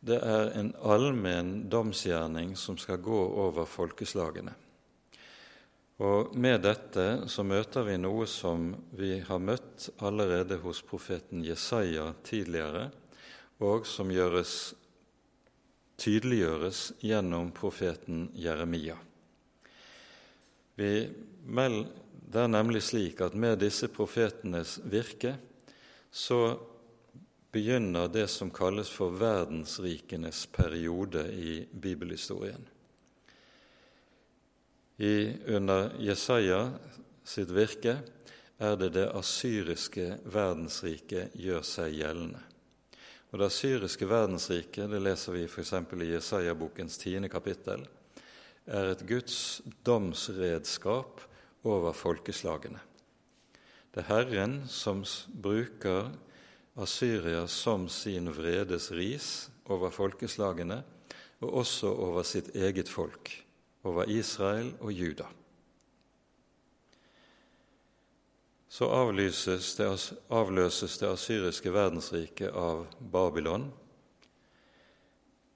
[0.01, 4.55] det er en allmenn domsgjerning som skal gå over folkeslagene.
[5.99, 12.13] Og Med dette så møter vi noe som vi har møtt allerede hos profeten Jesaja
[12.23, 12.85] tidligere,
[13.59, 14.77] og som gjøres,
[15.99, 18.95] tydeliggjøres gjennom profeten Jeremia.
[20.79, 25.35] Vi, det er nemlig slik at med disse profetenes virke
[26.15, 26.55] så
[27.53, 32.67] begynner det som kalles for verdensrikenes periode i bibelhistorien.
[34.99, 36.73] I, under Jesaja
[37.25, 38.01] sitt virke
[38.59, 42.43] er det det asyriske verdensriket gjør seg gjeldende.
[43.31, 45.73] Og Det asyriske verdensriket, det leser vi f.eks.
[45.73, 47.85] i Jesaja-bokens tiende kapittel,
[48.67, 51.21] er et Guds domsredskap
[51.65, 52.81] over folkeslagene.
[53.93, 56.11] Det er Herren som bruker
[56.79, 60.83] Asyria som sin vredes ris over folkeslagene,
[61.43, 63.33] og også over sitt eget folk
[63.87, 65.27] over Israel og Juda.
[68.69, 69.89] Så avløses det,
[70.31, 73.71] avløses det asyriske verdensriket av Babylon.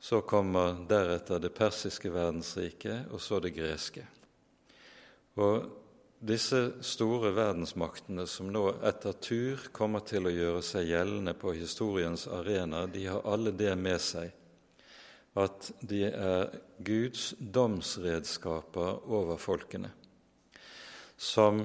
[0.02, 4.06] Så kommer deretter det persiske verdensriket, og så det greske.
[5.38, 5.68] Og
[6.22, 12.28] disse store verdensmaktene som nå etter tur kommer til å gjøre seg gjeldende på historiens
[12.30, 14.30] arena, de har alle det med seg
[15.42, 16.52] at de er
[16.84, 19.88] Guds domsredskaper over folkene,
[21.16, 21.64] som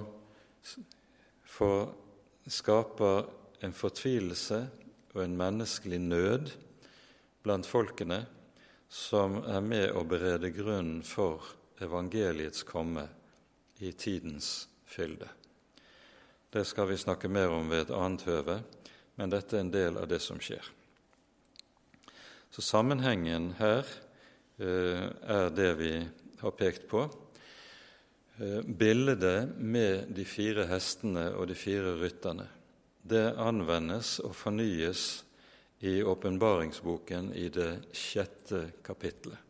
[2.48, 3.28] skaper
[3.66, 4.62] en fortvilelse
[5.14, 6.52] og en menneskelig nød
[7.44, 8.24] blant folkene,
[8.88, 11.44] som er med å berede grunnen for
[11.84, 13.04] evangeliets komme
[13.80, 15.30] i tidens fylde.
[16.50, 18.60] Det skal vi snakke mer om ved et annet høve,
[19.16, 20.64] men dette er en del av det som skjer.
[22.50, 23.84] Så sammenhengen her
[24.62, 25.94] eh, er det vi
[26.42, 27.04] har pekt på.
[28.38, 32.48] Eh, bildet med de fire hestene og de fire rytterne
[33.08, 35.04] det anvendes og fornyes
[35.88, 39.47] i åpenbaringsboken i det sjette kapittelet.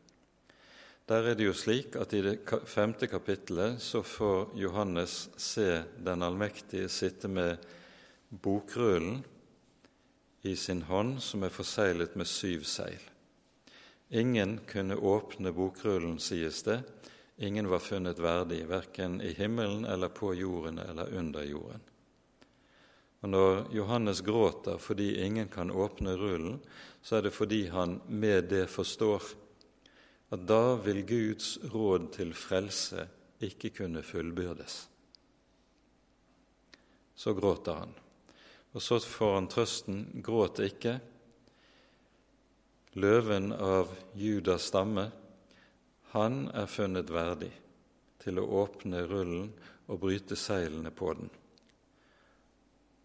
[1.08, 2.34] Der er det jo slik at i det
[2.68, 7.64] femte kapittelet så får Johannes se Den allmektige sitte med
[8.30, 9.22] bokrullen
[10.44, 13.00] i sin hånd som er forseglet med syv seil.
[14.10, 16.82] Ingen kunne åpne bokrullen, sies det.
[17.38, 21.82] Ingen var funnet verdig, verken i himmelen eller på jorden eller under jorden.
[23.24, 26.60] Og Når Johannes gråter fordi ingen kan åpne rullen,
[27.02, 29.24] så er det fordi han med det forstår
[30.34, 33.08] at da vil Guds råd til frelse
[33.44, 34.88] ikke kunne fullbyrdes.
[37.16, 37.94] Så gråter han.
[38.76, 40.98] Og så får han trøsten gråt ikke.
[42.98, 45.08] Løven av Judas stamme,
[46.14, 47.52] han er funnet verdig
[48.22, 49.50] til å åpne rullen
[49.88, 51.30] og bryte seilene på den.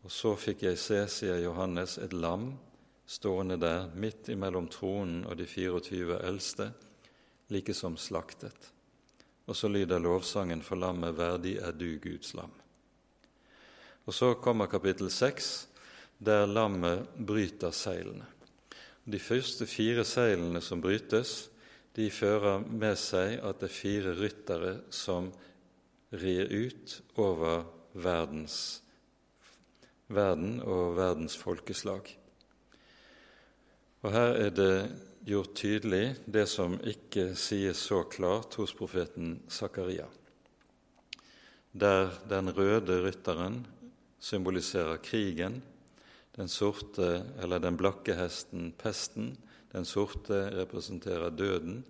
[0.03, 2.51] Og så fikk jeg se, sier Johannes, et lam
[3.07, 6.73] stående der midt imellom tronen og de 24 eldste,
[7.53, 8.73] like som slaktet.
[9.47, 12.61] og så lyder lovsangen for lammet 'Verdig er du, Guds lam'.
[14.07, 15.69] Og så kommer kapittel seks,
[16.19, 18.27] der lammet bryter seilene.
[19.05, 21.51] De første fire seilene som brytes,
[21.97, 25.33] de fører med seg at det er fire ryttere som
[26.13, 28.83] rir ut over verdens,
[30.09, 32.09] verden og verdens folkeslag.
[34.03, 34.77] Og her er det
[35.25, 40.09] gjort tydelig det som ikke sies så klart hos profeten Zakaria,
[41.73, 43.63] der den røde rytteren
[44.23, 45.61] symboliserer krigen,
[46.37, 49.35] den sorte eller den blakke hesten pesten,
[49.73, 51.83] den sorte representerer døden,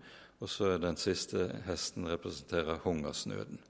[0.43, 3.61] og så er den siste hesten representerer hungersnøden.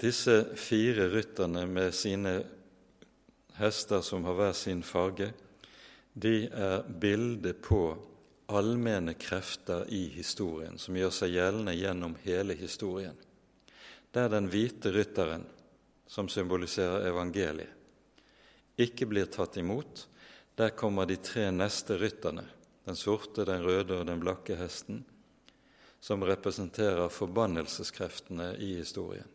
[0.00, 2.38] Disse fire rytterne med sine
[3.58, 5.32] hester som har hver sin farge,
[6.12, 7.96] de er bildet på
[8.52, 13.16] allmenne krefter i historien, som gjør seg gjeldende gjennom hele historien.
[14.12, 15.46] Der den hvite rytteren,
[16.06, 17.78] som symboliserer evangeliet,
[18.76, 20.06] ikke blir tatt imot,
[20.56, 22.44] der kommer de tre neste rytterne,
[22.84, 25.02] den sorte, den røde og den blakke hesten,
[26.02, 29.28] som representerer forbannelseskreftene i historien.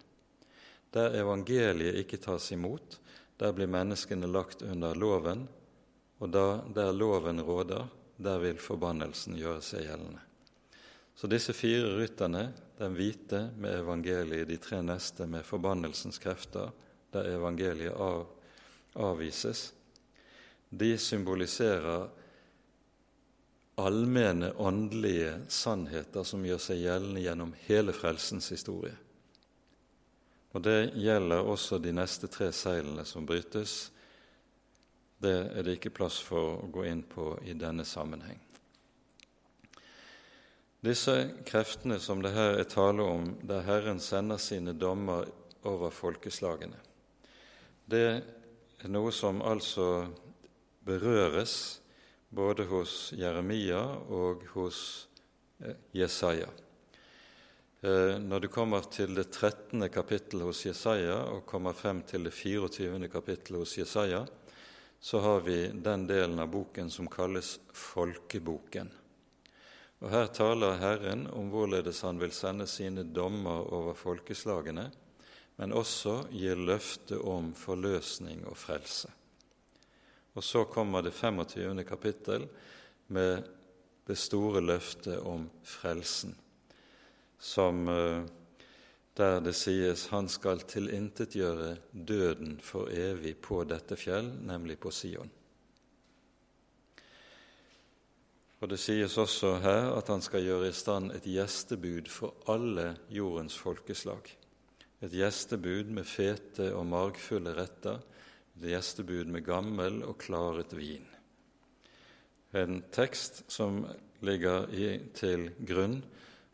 [0.93, 2.99] Der evangeliet ikke tas imot,
[3.39, 5.45] der blir menneskene lagt under loven,
[6.17, 7.87] og da der loven råder,
[8.17, 10.23] der vil forbannelsen gjøre seg gjeldende.
[11.17, 16.69] Så disse fire rytterne, den hvite med evangeliet, de tre neste med forbannelsens krefter,
[17.13, 18.27] der evangeliet av,
[18.97, 19.71] avvises,
[20.69, 22.07] de symboliserer
[23.77, 28.95] allmenne åndelige sannheter som gjør seg gjeldende gjennom hele frelsens historie.
[30.57, 33.91] Og Det gjelder også de neste tre seilene som brytes,
[35.23, 38.39] det er det ikke plass for å gå inn på i denne sammenheng.
[40.85, 41.15] Disse
[41.45, 45.25] kreftene som det her er tale om, der Herren sender sine dommer
[45.65, 46.77] over folkeslagene,
[47.87, 50.05] det er noe som altså
[50.85, 51.81] berøres
[52.29, 53.79] både hos Jeremia
[54.11, 54.79] og hos
[55.63, 56.49] eh, Jesaja.
[57.81, 59.87] Eh, når du kommer til det 13.
[59.89, 63.07] kapittel hos Jesaja og kommer frem til det 24.
[63.09, 64.25] kapittel hos Jesaja,
[64.99, 68.89] så har vi den delen av boken som kalles Folkeboken.
[70.01, 74.89] Og Her taler Herren om hvorledes han vil sende sine dommer over folkeslagene,
[75.57, 79.09] men også gir løfte om forløsning og frelse.
[80.37, 81.81] Og så kommer det 25.
[81.83, 82.45] kapittel
[83.07, 83.47] med
[84.05, 86.35] det store løftet om frelsen,
[87.39, 88.21] som eh,
[89.17, 95.31] der det sies 'Han skal tilintetgjøre døden for evig på dette fjell', nemlig på Sion.
[98.61, 102.97] Og Det sies også her at han skal gjøre i stand et gjestebud for alle
[103.09, 104.37] jordens folkeslag.
[105.01, 107.99] Et gjestebud med fete og margfulle retter,
[108.57, 111.05] et gjestebud med gammel og klaret vin.
[112.53, 113.85] En tekst som
[114.21, 116.01] ligger i, til grunn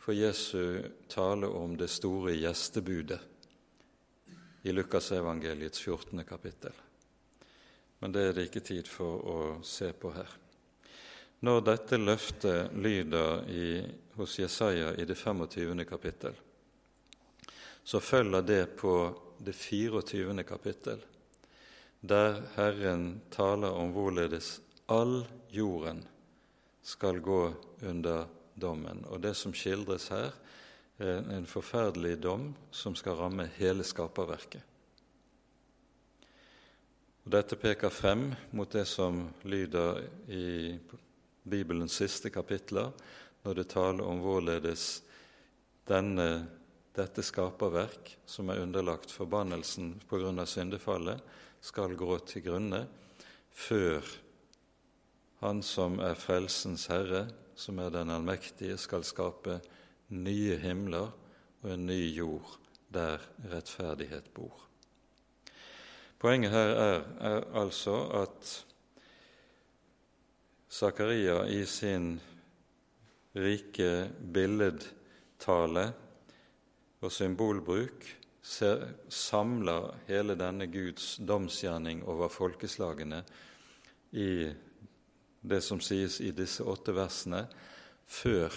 [0.04, 3.20] for Jesu tale om det store gjestebudet
[4.62, 6.24] i Lukasevangeliets 14.
[6.24, 6.72] kapittel.
[8.00, 10.28] Men det er det ikke tid for å se på her.
[11.40, 13.80] Når dette løftet lyder i,
[14.20, 15.86] hos Jesaja i det 25.
[15.88, 16.36] kapittel,
[17.84, 18.98] så følger det på
[19.40, 20.44] det 24.
[20.44, 21.00] kapittel,
[22.02, 24.58] der Herren taler om hvorledes
[24.92, 26.04] all jorden
[26.84, 27.44] skal gå
[27.88, 29.04] under dommen.
[29.10, 30.34] Og det som skildres her,
[31.02, 34.62] er en forferdelig dom som skal ramme hele skaperverket.
[37.24, 40.76] Og Dette peker frem mot det som lyder i
[41.44, 42.92] Bibelens siste kapitler,
[43.44, 45.04] når det taler om hvorledes
[45.88, 46.46] denne,
[46.96, 50.46] dette skaperverk, som er underlagt forbannelsen pga.
[50.46, 51.20] syndefallet,
[51.62, 52.88] skal gå til grunne
[53.52, 54.04] før
[55.44, 59.60] Han som er frelsens herre, som er den allmektige, skal skape
[60.14, 61.14] nye himler
[61.64, 62.60] og en ny jord
[62.94, 64.68] der rettferdighet bor.
[66.20, 68.52] Poenget her er, er altså at
[70.72, 72.22] Zakaria i sin
[73.36, 75.88] rike billedtale
[77.04, 78.08] og symbolbruk
[78.44, 83.22] samler hele denne Guds domsgjerning over folkeslagene
[84.12, 84.30] i
[85.44, 87.46] det som sies i disse åtte versene,
[88.08, 88.56] før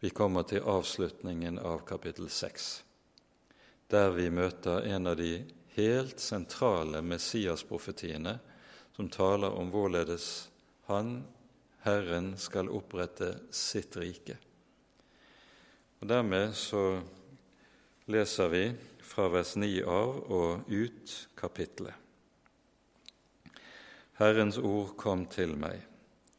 [0.00, 2.82] vi kommer til avslutningen av kapittel seks,
[3.92, 5.44] der vi møter en av de
[5.76, 8.38] helt sentrale Messias-profetiene
[8.96, 10.48] som taler om hvorledes
[10.88, 11.22] Han,
[11.84, 14.36] Herren, skal opprette sitt rike.
[16.00, 17.00] Og Dermed så
[18.12, 18.64] leser vi
[19.04, 22.03] fra vers 9 av og ut kapittelet.
[24.14, 25.80] Herrens ord kom til meg,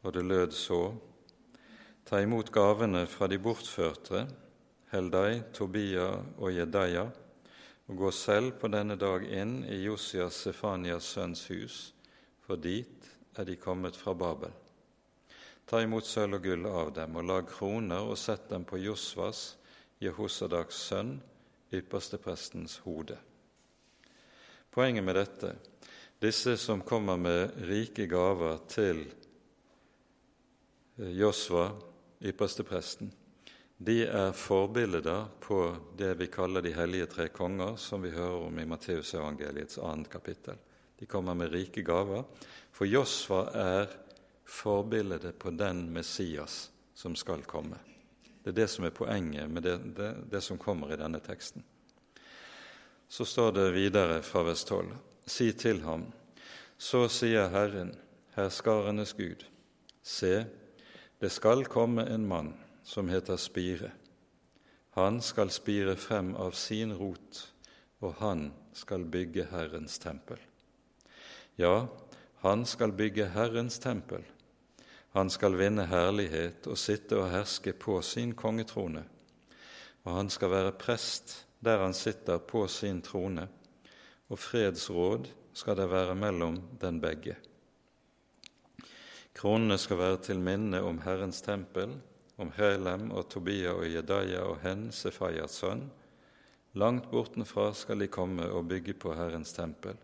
[0.02, 0.94] og det lød så:"
[2.06, 4.26] Ta imot gavene fra de bortførte,
[4.92, 6.06] Heldai, Tobia
[6.38, 7.10] og Jedaia,
[7.88, 11.94] og gå selv på denne dag inn i Josias Sefanias sønns hus,
[12.40, 14.54] for dit er de kommet fra Babel.
[15.66, 19.56] Ta imot sølv og gull av dem, og lag kroner og sett dem på Josvas,
[20.00, 21.16] Jehosadaks sønn,
[21.74, 23.18] yppersteprestens hode.
[24.70, 25.56] Poenget med dette
[26.20, 29.04] disse som kommer med rike gaver til
[30.96, 31.70] eh, Josva,
[32.20, 33.12] ypperstepresten,
[33.78, 35.58] de er forbilder på
[35.98, 40.56] det vi kaller de hellige tre konger, som vi hører om i Matteusevangeliets annet kapittel.
[40.96, 42.24] De kommer med rike gaver,
[42.72, 43.92] for Josva er
[44.48, 47.76] forbildet på den Messias som skal komme.
[48.42, 51.64] Det er det som er poenget med det, det, det som kommer i denne teksten.
[53.08, 54.94] Så står det videre fra vers 12.:
[55.26, 56.06] Si til ham,
[56.78, 57.94] så sier Herren,
[58.36, 59.42] herskarenes Gud,
[60.02, 60.44] se,
[61.20, 62.52] det skal komme en mann
[62.86, 63.90] som heter Spire.
[64.96, 67.42] Han skal spire frem av sin rot,
[68.00, 70.38] og han skal bygge Herrens tempel.
[71.56, 71.88] Ja,
[72.44, 74.22] han skal bygge Herrens tempel.
[75.16, 79.02] Han skal vinne herlighet og sitte og herske på sin kongetrone.
[80.04, 83.48] Og han skal være prest der han sitter på sin trone,
[84.28, 87.36] og fredsråd skal det være mellom den begge.
[89.36, 91.92] Kronene skal være til minne om Herrens tempel,
[92.40, 95.86] om Helem og Tobia og Jedaja og Hen, Sefayas sønn.
[96.76, 99.96] Langt bortenfra skal de komme og bygge på Herrens tempel.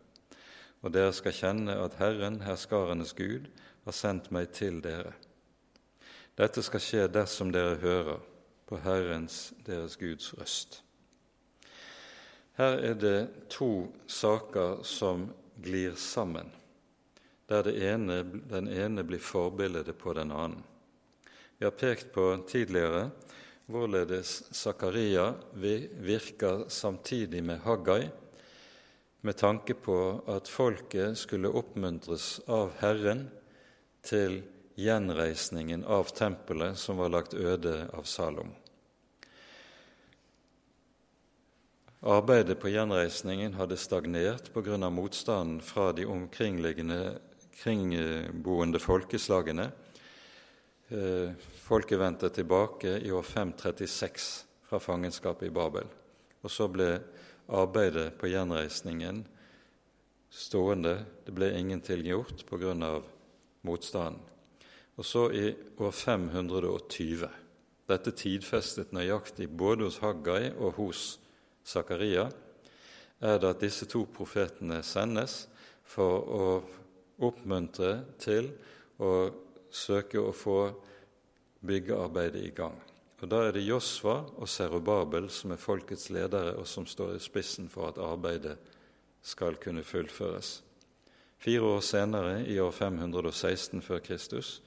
[0.83, 3.49] Og dere skal kjenne at Herren, herskarenes Gud,
[3.85, 5.12] har sendt meg til dere.
[6.39, 8.23] Dette skal skje dersom dere hører
[8.68, 10.81] på Herrens, deres Guds røst.
[12.62, 15.24] Her er det to saker som
[15.58, 16.46] glir sammen,
[17.50, 18.20] der ene,
[18.52, 20.60] den ene blir forbildet på den annen.
[21.58, 23.08] Vi har pekt på tidligere
[23.66, 28.06] hvorledes Zakaria virker samtidig med Haggai,
[29.26, 29.98] med tanke på
[30.30, 33.26] at folket skulle oppmuntres av Herren
[34.06, 34.38] til
[34.78, 38.61] gjenreisningen av tempelet som var lagt øde av Salomo.
[42.03, 44.90] Arbeidet på gjenreisningen hadde stagnert pga.
[44.90, 47.20] motstanden fra de omkringliggende
[47.55, 49.70] kringboende folkeslagene.
[50.88, 51.30] Eh,
[51.62, 55.86] folket vendte tilbake i år 536 fra fangenskapet i Babel.
[56.42, 57.00] Og så ble
[57.46, 59.22] arbeidet på gjenreisningen
[60.28, 61.05] stående.
[61.24, 63.03] Det ble ingenting gjort pga.
[63.62, 64.20] motstanden.
[64.96, 67.28] Og så i år 520.
[67.86, 71.22] Dette tidfestet nøyaktig både hos Haggai og hos
[71.64, 72.28] Zakaria,
[73.22, 75.46] er det at disse to profetene sendes
[75.86, 76.46] for å
[77.22, 78.50] oppmuntre til
[78.98, 79.12] å
[79.72, 80.58] søke å få
[81.62, 82.80] byggearbeidet i gang.
[83.22, 87.22] Og Da er det Josva og Serubabel som er folkets ledere, og som står i
[87.22, 88.56] spissen for at arbeidet
[89.22, 90.62] skal kunne fullføres.
[91.38, 94.60] Fire år senere, i år 516 før Kristus,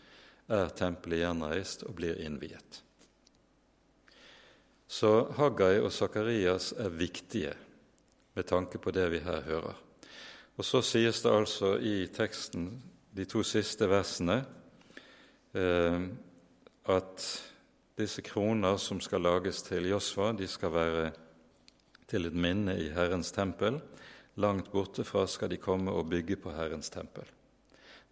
[0.48, 2.85] er tempelet gjenreist og blir innviet.
[4.88, 7.54] Så Haggai og Sakarias er viktige
[8.36, 9.74] med tanke på det vi her hører.
[10.56, 12.70] Og så sies det altså i teksten,
[13.16, 14.38] de to siste versene,
[15.56, 16.00] eh,
[16.86, 17.28] at
[17.98, 21.12] disse kroner som skal lages til Josva, de skal være
[22.08, 23.80] til et minne i Herrens tempel.
[24.36, 27.26] Langt borte fra skal de komme og bygge på Herrens tempel.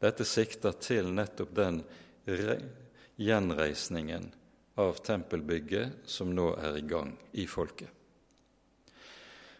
[0.01, 1.84] Dette sikter til nettopp den
[3.19, 4.32] gjenreisningen
[4.76, 7.89] av tempelbygget som nå er i gang i folket.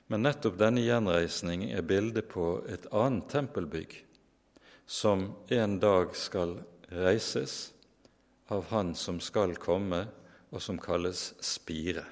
[0.08, 3.96] Men nettopp denne gjenreisning er bildet på et annet tempelbygg
[4.86, 6.58] som en dag skal
[6.92, 7.72] reises
[8.52, 10.04] av Han som skal komme,
[10.54, 12.04] og som kalles Spire.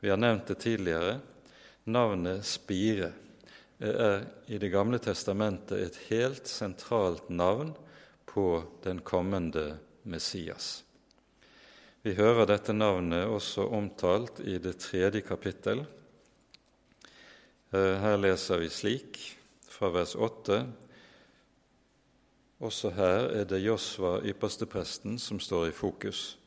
[0.00, 1.20] Vi har nevnt det tidligere.
[1.88, 3.12] Navnet Spire
[3.80, 7.72] er i Det gamle testamentet et helt sentralt navn
[8.26, 10.82] på den kommende Messias.
[12.00, 15.82] Vi hører dette navnet også omtalt i det tredje kapittel.
[17.76, 19.18] Eh, her leser vi slik
[19.68, 20.62] fra vers 8.
[22.64, 26.38] Også her er det Josva, ypperstepresten, som står i fokus.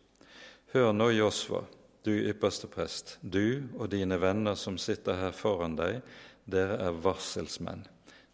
[0.73, 1.61] Hør nå, Josva,
[2.01, 6.01] du yppersteprest, du og dine venner som sitter her foran deg,
[6.49, 7.85] dere er varselsmenn.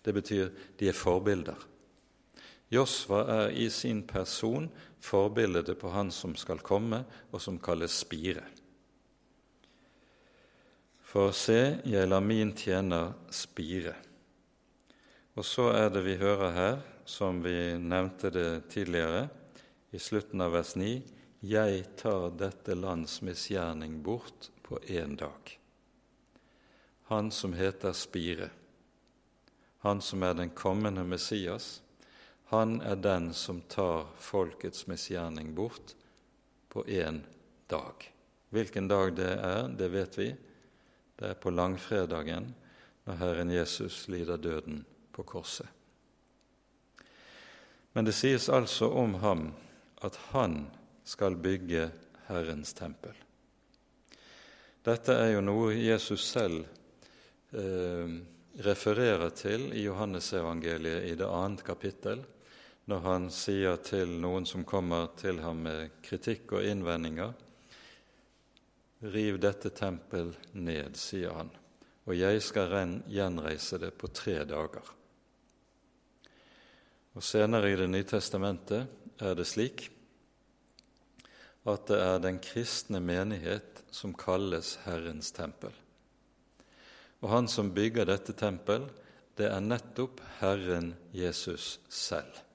[0.07, 1.67] Det betyr de er forbilder.
[2.69, 4.69] Josva er i sin person
[5.01, 8.45] forbildet på han som skal komme, og som kalles Spire.
[11.09, 13.95] For se, jeg lar min tjener spire.
[15.33, 16.75] Og så er det vi hører her,
[17.09, 19.23] som vi nevnte det tidligere,
[19.89, 20.91] i slutten av vers 9,
[21.49, 25.55] jeg tar dette lands misgjerning bort på én dag.
[27.09, 28.51] Han som heter Spire,
[29.81, 31.79] han som er den kommende Messias,
[32.49, 35.93] han er den som tar folkets misgjerning bort
[36.69, 37.21] på én
[37.69, 38.07] dag.
[38.49, 40.31] Hvilken dag det er, det vet vi.
[41.15, 42.47] Det er på langfredagen,
[43.05, 44.81] når Herren Jesus lider døden
[45.13, 45.67] på korset.
[47.93, 49.51] Men det sies altså om ham
[50.01, 50.63] at han
[51.05, 51.91] skal bygge
[52.31, 53.13] Herrens tempel.
[54.85, 56.63] Dette er jo noe Jesus selv
[57.53, 58.17] eh,
[58.65, 62.25] refererer til i Johannesevangeliet i det annet kapittel,
[62.89, 67.35] når han sier til noen som kommer til ham med kritikk og innvendinger
[68.99, 71.51] Riv dette tempel ned, sier han,
[72.03, 72.73] og jeg skal
[73.07, 74.89] gjenreise det på tre dager.
[77.15, 79.85] Og Senere i Det nye testamentet er det slik
[81.63, 85.71] at det er den kristne menighet som kalles Herrens tempel.
[87.21, 88.89] Og han som bygger dette tempel,
[89.39, 92.48] det er nettopp Herren Jesus selv.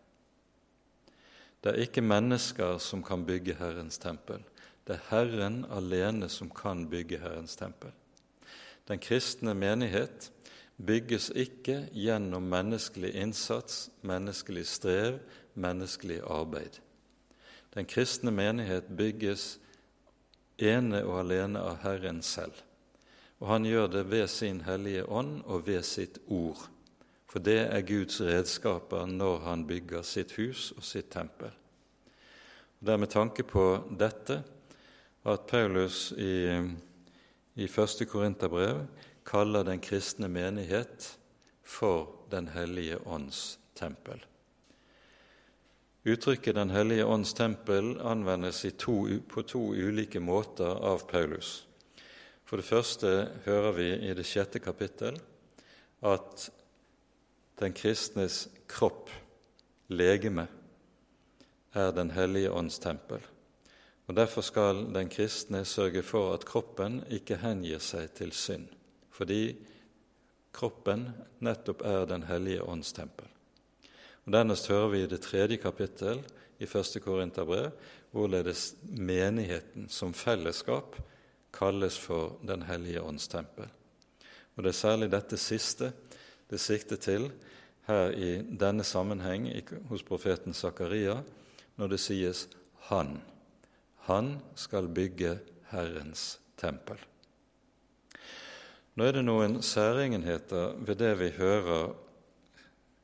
[1.64, 4.42] Det er ikke mennesker som kan bygge Herrens tempel.
[4.84, 7.92] Det er Herren alene som kan bygge Herrens tempel.
[8.88, 10.28] Den kristne menighet
[10.76, 15.18] bygges ikke gjennom menneskelig innsats, menneskelig strev,
[15.54, 16.82] menneskelig arbeid.
[17.74, 19.58] Den kristne menighet bygges
[20.58, 22.60] ene og alene av Herren selv.
[23.40, 26.68] Og han gjør det ved sin Hellige Ånd og ved sitt ord.
[27.34, 31.50] For det er Guds redskaper når han bygger sitt hus og sitt tempel.
[31.50, 34.36] Og Det er med tanke på dette
[35.26, 36.54] at Paulus i,
[37.58, 38.06] i 1.
[38.06, 38.84] Korinterbrev
[39.26, 41.10] kaller den kristne menighet
[41.66, 44.22] for Den hellige ånds tempel.
[46.06, 51.64] Uttrykket Den hellige ånds tempel anvendes to, på to ulike måter av Paulus.
[52.46, 55.18] For det første hører vi i det sjette kapittel
[55.98, 56.52] at
[57.60, 59.10] den kristnes kropp,
[59.88, 60.46] legeme,
[61.74, 63.18] er Den hellige ånds tempel.
[64.06, 68.68] Og Derfor skal den kristne sørge for at kroppen ikke hengir seg til synd,
[69.10, 69.56] fordi
[70.52, 71.08] kroppen
[71.40, 73.26] nettopp er Den hellige ånds tempel.
[74.24, 76.22] Og Dernest hører vi i det tredje kapittel
[76.58, 77.70] i første Korinterbrev
[78.14, 80.96] hvorledes menigheten som fellesskap
[81.52, 83.66] kalles for Den hellige ånds tempel.
[84.56, 85.92] Og Det er særlig dette siste
[86.54, 87.28] det sikter til
[87.88, 89.48] her i denne sammenheng
[89.90, 91.18] hos profeten Zakaria,
[91.76, 92.48] når det sies
[92.88, 93.18] 'Han'.
[94.06, 95.38] Han skal bygge
[95.70, 96.96] Herrens tempel.
[98.94, 101.94] Nå er det noen særegenheter ved det vi hører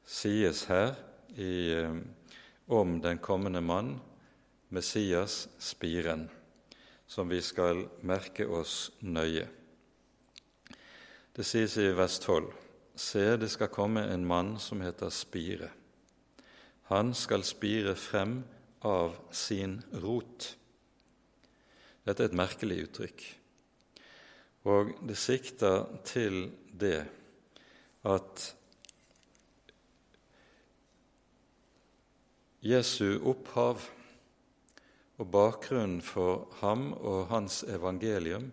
[0.06, 0.94] sies her
[1.34, 1.96] i, eh,
[2.68, 4.00] om den kommende mann,
[4.68, 6.28] Messias, spiren,
[7.06, 9.48] som vi skal merke oss nøye.
[11.36, 12.59] Det sies i vers 12.:
[13.00, 15.70] Se, det skal komme en mann som heter Spire.
[16.90, 18.42] Han skal spire frem
[18.84, 20.56] av sin rot.
[22.04, 23.22] Dette er et merkelig uttrykk,
[24.68, 27.06] og det sikter til det
[28.04, 28.42] at
[32.60, 33.86] Jesu opphav
[35.16, 38.50] og bakgrunnen for ham og hans evangelium,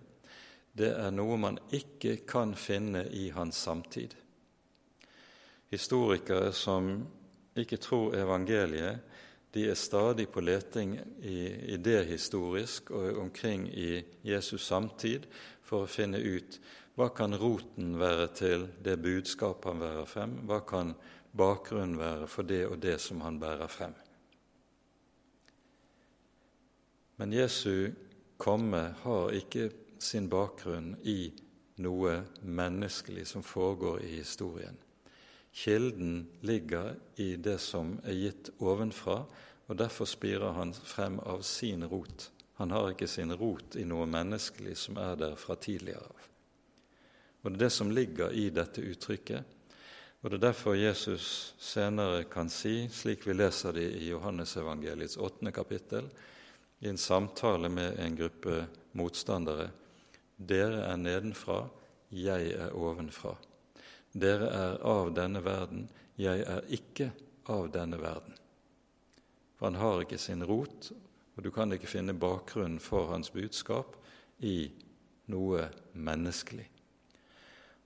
[0.77, 4.15] det er noe man ikke kan finne i hans samtid.
[5.71, 7.07] Historikere som
[7.57, 9.03] ikke tror evangeliet,
[9.53, 15.25] de er stadig på leting i idéhistorisk og omkring i Jesus samtid
[15.65, 16.59] for å finne ut
[16.97, 20.93] hva kan roten være til det budskapet han bærer frem, hva kan
[21.37, 23.93] bakgrunnen være for det og det som han bærer frem.
[27.17, 27.93] Men Jesu
[28.37, 31.31] komme har ikke sin bakgrunn i
[31.81, 34.77] noe menneskelig som foregår i historien.
[35.57, 39.23] Kilden ligger i det som er gitt ovenfra,
[39.67, 42.29] og derfor spirer han frem av sin rot.
[42.61, 46.27] Han har ikke sin rot i noe menneskelig som er der fra tidligere av.
[47.41, 49.57] Og Det er det som ligger i dette uttrykket,
[50.21, 55.51] og det er derfor Jesus senere kan si, slik vi leser det i Johannesevangeliets åttende
[55.51, 56.09] kapittel,
[56.81, 59.71] i en samtale med en gruppe motstandere
[60.37, 61.63] dere er nedenfra,
[62.13, 63.33] jeg er ovenfra.
[64.17, 65.85] Dere er av denne verden,
[66.17, 67.11] jeg er ikke
[67.53, 68.33] av denne verden.
[69.57, 70.89] For han har ikke sin rot,
[71.37, 73.93] og du kan ikke finne bakgrunnen for hans budskap
[74.41, 74.71] i
[75.29, 76.65] noe menneskelig.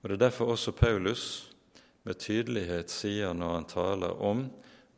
[0.02, 1.52] Og Det er derfor også Paulus
[2.04, 4.46] med tydelighet sier når han taler om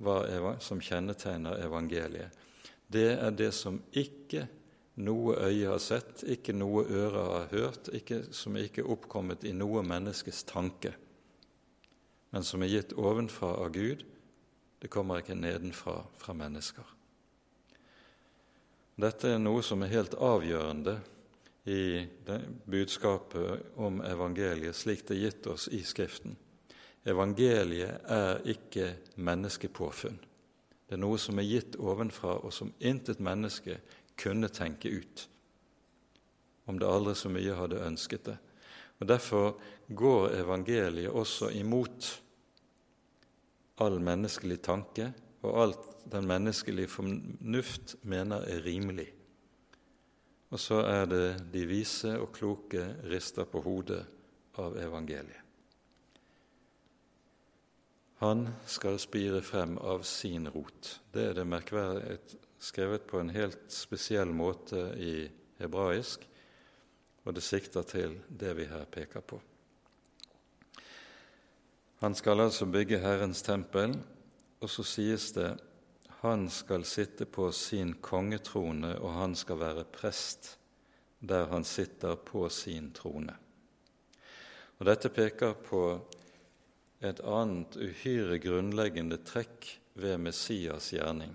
[0.03, 2.31] hva som kjennetegner evangeliet.
[2.87, 4.45] Det er det som ikke
[5.01, 9.53] noe øye har sett, ikke noe øre har hørt, ikke, som ikke er oppkommet i
[9.57, 10.93] noe menneskes tanke,
[12.33, 14.01] men som er gitt ovenfra av Gud.
[14.81, 16.85] Det kommer ikke nedenfra fra mennesker.
[18.97, 20.95] Dette er noe som er helt avgjørende
[21.69, 22.03] i
[22.69, 26.35] budskapet om evangeliet slik det er gitt oss i Skriften.
[27.05, 30.17] Evangeliet er ikke menneskepåfunn.
[30.87, 33.77] Det er noe som er gitt ovenfra, og som intet menneske
[34.19, 35.27] kunne tenke ut,
[36.65, 38.37] om det aldri så mye hadde ønsket det.
[39.01, 39.55] Og Derfor
[39.89, 42.22] går evangeliet også imot
[43.83, 45.11] all menneskelig tanke
[45.43, 49.09] og alt den menneskelige fornuft mener er rimelig.
[50.53, 54.03] Og så er det de vise og kloke rister på hodet
[54.61, 55.39] av evangeliet.
[58.23, 60.99] Han skal spire frem av sin rot.
[61.11, 62.19] Det er det merkverdig
[62.63, 65.25] skrevet på en helt spesiell måte i
[65.59, 66.23] hebraisk,
[67.25, 69.41] og det sikter til det vi her peker på.
[72.03, 73.93] Han skal altså bygge Herrens tempel,
[74.59, 75.53] og så sies det
[76.19, 80.57] han skal sitte på sin kongetrone, og han skal være prest
[81.23, 83.31] der han sitter på sin trone.
[84.79, 85.83] Og Dette peker på
[86.99, 91.31] et annet uhyre grunnleggende trekk ved Messias gjerning.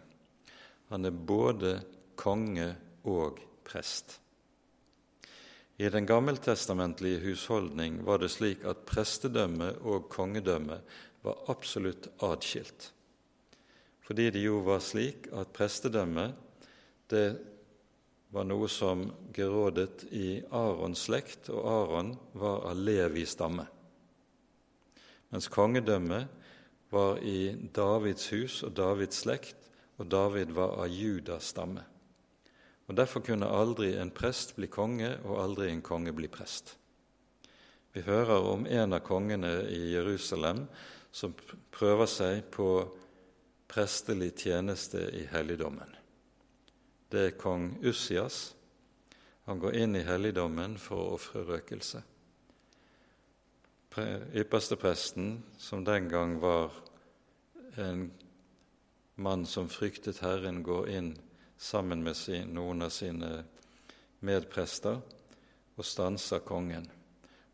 [0.93, 1.79] Han er både
[2.21, 2.75] konge
[3.09, 4.19] og prest.
[5.79, 10.81] I den gammeltestamentlige husholdning var det slik at prestedømme og kongedømme
[11.23, 12.93] var absolutt atskilt
[14.09, 16.31] fordi det jo var slik at prestedømme
[17.13, 17.27] det
[18.33, 19.03] var noe som
[19.37, 23.67] gerådet i Arons slekt, og Aron var av Levi stamme.
[25.29, 26.33] Mens kongedømmet
[26.93, 29.69] var i Davids hus og Davids slekt,
[30.01, 31.85] og David var av Judas stamme.
[32.89, 36.77] Og Derfor kunne aldri en prest bli konge, og aldri en konge bli prest.
[37.93, 40.67] Vi hører om en av kongene i Jerusalem
[41.13, 41.35] som
[41.73, 42.69] prøver seg på
[43.69, 45.91] prestelig tjeneste i helligdommen.
[47.09, 48.55] Det er kong Ussias.
[49.49, 52.03] Han går inn i helligdommen for å ofre røkelse.
[53.99, 56.77] Ypperstepresten, som den gang var
[57.81, 58.11] en
[59.17, 61.17] mann som fryktet Herren, går inn
[61.59, 63.43] sammen med sin, noen av sine
[64.25, 65.01] medprester
[65.79, 66.87] og stanser kongen.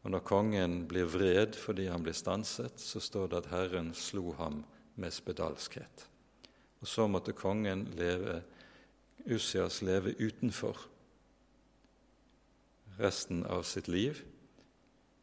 [0.05, 4.35] Og Når kongen blir vred fordi han blir stanset, så står det at Herren slo
[4.37, 4.63] ham
[5.01, 6.09] med spedalskhet.
[6.85, 8.43] Og så måtte kongen leve,
[9.25, 10.77] Ussias leve utenfor
[12.99, 14.21] resten av sitt liv,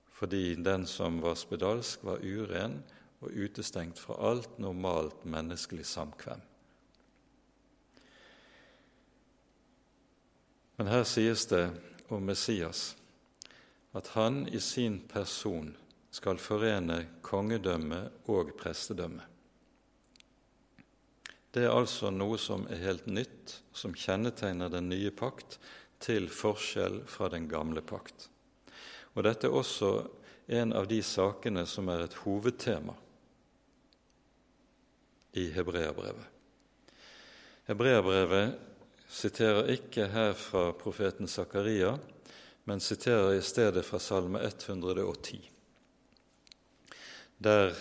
[0.10, 2.80] fordi den som var spedalsk, var uren
[3.22, 6.42] og utestengt fra alt normalt menneskelig samkvem.
[10.82, 11.68] Men her sies det
[12.10, 12.96] om Messias
[13.94, 15.68] at han i sin person
[16.10, 18.00] skal forene kongedømme
[18.34, 19.22] og prestedømme.
[21.54, 25.60] Det er altså noe som er helt nytt, som kjennetegner den nye pakt,
[26.02, 28.26] til forskjell fra den gamle pakt.
[29.14, 29.92] Og Dette er også
[30.50, 32.98] en av de sakene som er et hovedtema
[35.38, 36.26] i Hebreabrevet.
[37.70, 38.71] Hebreabrevet
[39.12, 41.98] siterer ikke her fra profeten Zakaria,
[42.66, 45.42] men siterer i stedet fra Salme 110,
[47.44, 47.76] der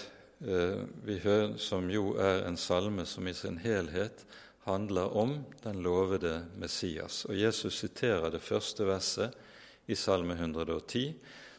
[0.46, 4.22] Eh, vi hører, som jo er en salme som i sin helhet
[4.64, 7.26] handler om den lovede Messias.
[7.28, 9.36] Og Jesus siterer det første verset
[9.84, 11.12] i Salme 110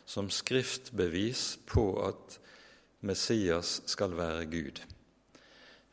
[0.05, 2.39] som skriftbevis på at
[3.05, 4.81] Messias skal være Gud.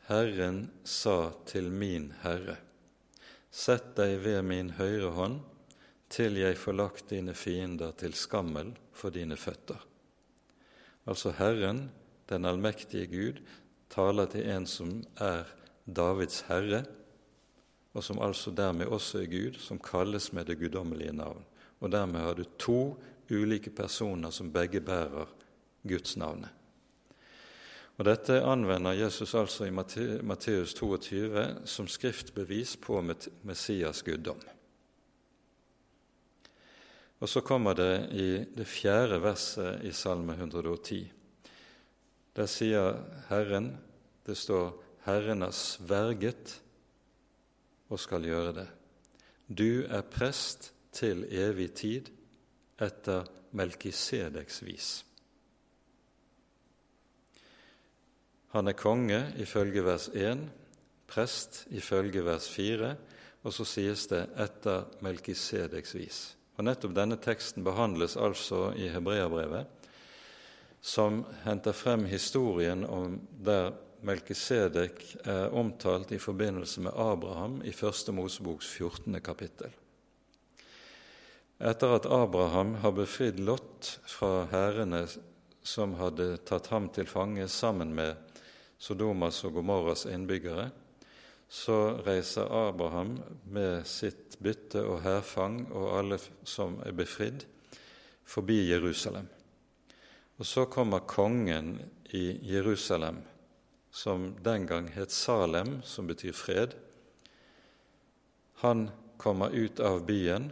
[0.09, 2.57] Herren sa til min Herre,
[3.51, 5.39] sett deg ved min høyre hånd
[6.09, 9.79] til jeg får lagt dine fiender til skammel for dine føtter.
[11.09, 11.87] Altså Herren
[12.29, 13.41] den allmektige Gud,
[13.89, 15.49] taler til en som er
[15.85, 16.83] Davids herre,
[17.93, 21.41] og som altså dermed også er Gud, som kalles med det guddommelige navn.
[21.79, 22.99] Og dermed har du to
[23.31, 25.25] ulike personer som begge bærer
[25.87, 26.49] Guds navnet.
[27.99, 33.01] Og Dette anvender Jesus altså i Matteus 22 som skriftbevis på
[33.43, 34.39] Messias guddom.
[37.19, 41.01] Og så kommer det i det fjerde verset i Salme 110.
[42.39, 43.77] Der sier Herren
[44.25, 46.61] Det står 'Herren har sverget
[47.89, 48.71] og skal gjøre det'.
[49.49, 52.09] Du er prest til evig tid
[52.79, 55.05] etter Melkisedeks vis.
[58.53, 60.47] Han er konge ifølge vers 1,
[61.09, 62.95] prest ifølge vers 4,
[63.45, 66.21] og så sies det etter Melkisedeks vis.
[66.57, 69.69] Og Nettopp denne teksten behandles altså i Hebreabrevet,
[70.81, 73.71] som henter frem historien om der
[74.01, 79.19] Melkisedek er omtalt i forbindelse med Abraham i Første Moseboks 14.
[79.21, 79.73] kapittel.
[81.59, 85.03] Etter at Abraham har befridd Lot fra hærene
[85.63, 88.28] som hadde tatt ham til fange sammen med
[88.79, 90.69] Sodomas og Gomorras innbyggere,
[91.49, 93.17] så reiser Abraham
[93.49, 97.43] med sitt bytte og hærfang og alle som er befridd,
[98.29, 99.25] forbi Jerusalem.
[100.39, 101.79] Og så kommer kongen
[102.15, 103.23] i Jerusalem,
[103.91, 106.77] som den gang het Salem, som betyr fred.
[108.61, 110.51] Han kommer ut av byen,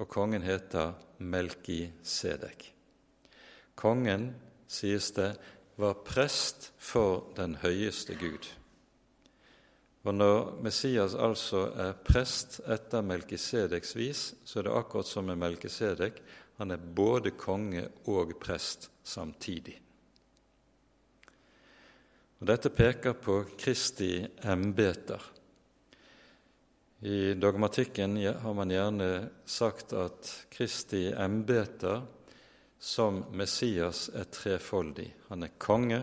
[0.00, 2.72] og kongen heter Melkisedek.
[3.78, 4.32] Kongen,
[4.66, 5.36] sies det,
[5.82, 8.46] var prest for den høyeste Gud.
[10.02, 15.38] Og Når Messias altså er prest etter Melkisedeks vis, så er det akkurat som med
[15.38, 16.18] Melkisedek.
[16.58, 19.76] Han er både konge og prest samtidig.
[22.40, 25.22] Og Dette peker på Kristi embeter.
[27.02, 29.08] I dogmatikken har man gjerne
[29.46, 32.02] sagt at Kristi embeter
[32.82, 35.06] som Messias er trefoldig.
[35.28, 36.00] Han er konge,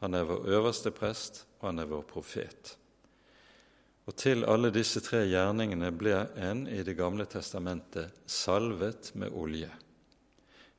[0.00, 2.70] han er vår øverste prest, og han er vår profet.
[4.06, 9.68] Og til alle disse tre gjerningene ble en i Det gamle testamentet salvet med olje.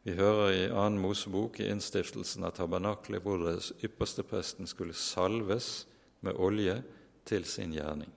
[0.04, 5.86] Vi hører i annen Mosebok i innstiftelsen av tabernaklet ypperste ypperstepresten skulle salves
[6.22, 6.80] med olje
[7.28, 8.10] til sin gjerning.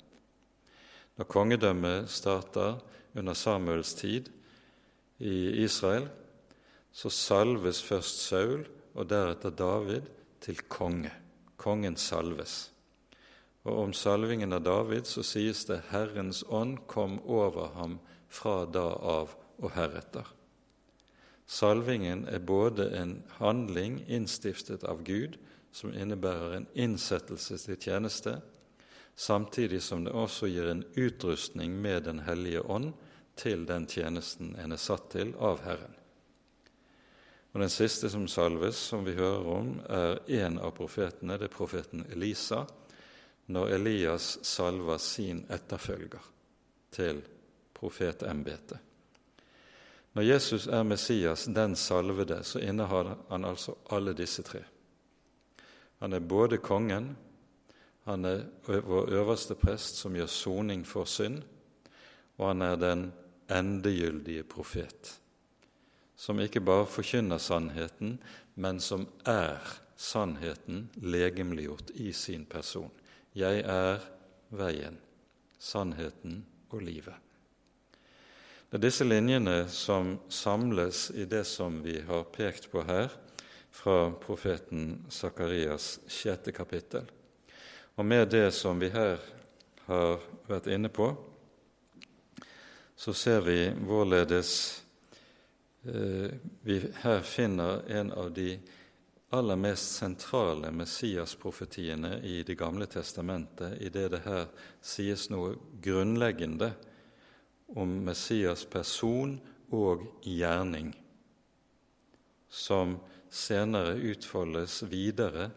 [1.18, 2.78] Når kongedømmet starter
[3.14, 4.30] under Samuels tid
[5.18, 6.06] i Israel,
[6.93, 8.64] så salves først Saul
[8.95, 10.11] og deretter David
[10.41, 11.12] til konge.
[11.61, 12.70] Kongen salves.
[13.68, 18.88] Og om salvingen av David så sies det 'Herrens ånd kom over ham fra da
[18.97, 20.32] av og heretter'.
[21.47, 25.36] Salvingen er både en handling innstiftet av Gud,
[25.72, 28.41] som innebærer en innsettelse til tjeneste,
[29.16, 32.93] samtidig som det også gir en utrustning med Den hellige ånd
[33.36, 35.99] til den tjenesten en er satt til av Herren.
[37.53, 41.55] Og Den siste som salves, som vi hører om, er en av profetene, det er
[41.55, 42.64] profeten Elisa,
[43.51, 46.28] når Elias salver sin etterfølger
[46.94, 47.22] til
[47.74, 48.78] profetembetet.
[50.12, 54.62] Når Jesus er Messias, den salvede, så innehar han altså alle disse tre.
[56.01, 57.16] Han er både kongen,
[58.05, 61.42] han er vår øverste prest som gjør soning for synd,
[62.38, 63.12] og han er den
[63.51, 65.19] endegyldige profet,
[66.20, 68.18] som ikke bare forkynner sannheten,
[68.60, 69.56] men som er
[69.96, 72.90] sannheten legemliggjort i sin person.
[73.32, 74.04] 'Jeg er
[74.50, 74.98] veien,
[75.58, 77.16] sannheten og livet'.
[78.70, 83.08] Det er disse linjene som samles i det som vi har pekt på her,
[83.70, 87.06] fra profeten Sakarias sjette kapittel.
[87.96, 89.18] Og med det som vi her
[89.86, 91.14] har vært inne på,
[92.96, 94.82] så ser vi hvorledes
[95.82, 98.58] vi her finner en av de
[99.30, 104.48] aller mest sentrale Messias-profetiene i Det gamle testamentet, i det det her
[104.82, 106.72] sies noe grunnleggende
[107.78, 109.38] om Messias person
[109.70, 110.90] og gjerning,
[112.50, 112.98] som
[113.30, 115.50] senere utfoldes videre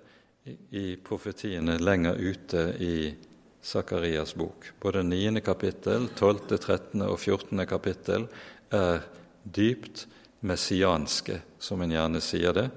[0.69, 2.95] i profetiene lenger ute i
[3.63, 4.69] Sakarias bok.
[4.79, 5.41] Både 9.
[5.41, 7.01] kapittel, 12., 13.
[7.07, 7.65] og 14.
[7.65, 8.27] kapittel
[8.69, 9.01] er
[9.43, 10.07] dypt
[10.39, 12.69] messianske, som en gjerne sier det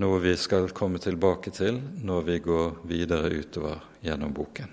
[0.00, 4.70] noe vi skal komme tilbake til når vi går videre utover gjennom boken.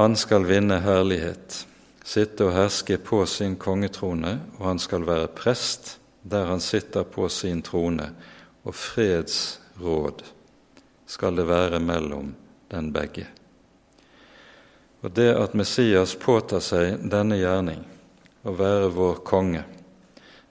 [0.00, 1.66] Han skal vinne herlighet,
[2.04, 7.28] sitte og herske på sin kongetrone, og han skal være prest der han sitter på
[7.32, 8.10] sin trone,
[8.64, 10.24] og fredsråd
[11.08, 12.32] skal det være mellom
[12.72, 13.26] den begge.
[15.00, 17.80] Og det at Messias påtar seg denne gjerning,
[18.44, 19.62] å være vår konge,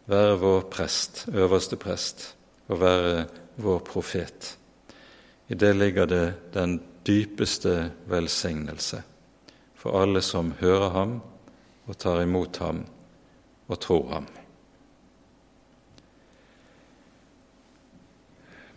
[0.09, 2.31] være vår prest, øverste prest,
[2.69, 3.27] og være
[3.61, 4.55] vår profet.
[5.49, 9.03] I det ligger det den dypeste velsignelse
[9.79, 11.15] for alle som hører ham
[11.87, 12.83] og tar imot ham
[13.69, 14.27] og tror ham.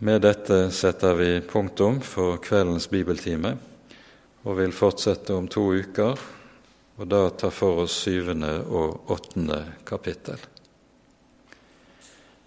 [0.03, 3.55] Med dette setter vi punktum for kveldens bibeltime
[4.43, 6.19] og vil fortsette om to uker,
[6.99, 10.39] og da ta for oss syvende og åttende kapittel.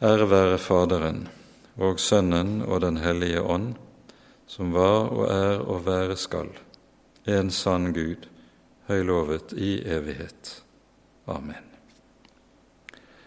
[0.04, 1.24] Ære være Faderen
[1.80, 3.74] og Sønnen og Den hellige ånd,
[4.46, 6.52] som var og er og være skal,
[7.26, 8.28] en sann Gud,
[8.86, 10.60] høylovet i evighet.
[11.26, 11.65] Amen.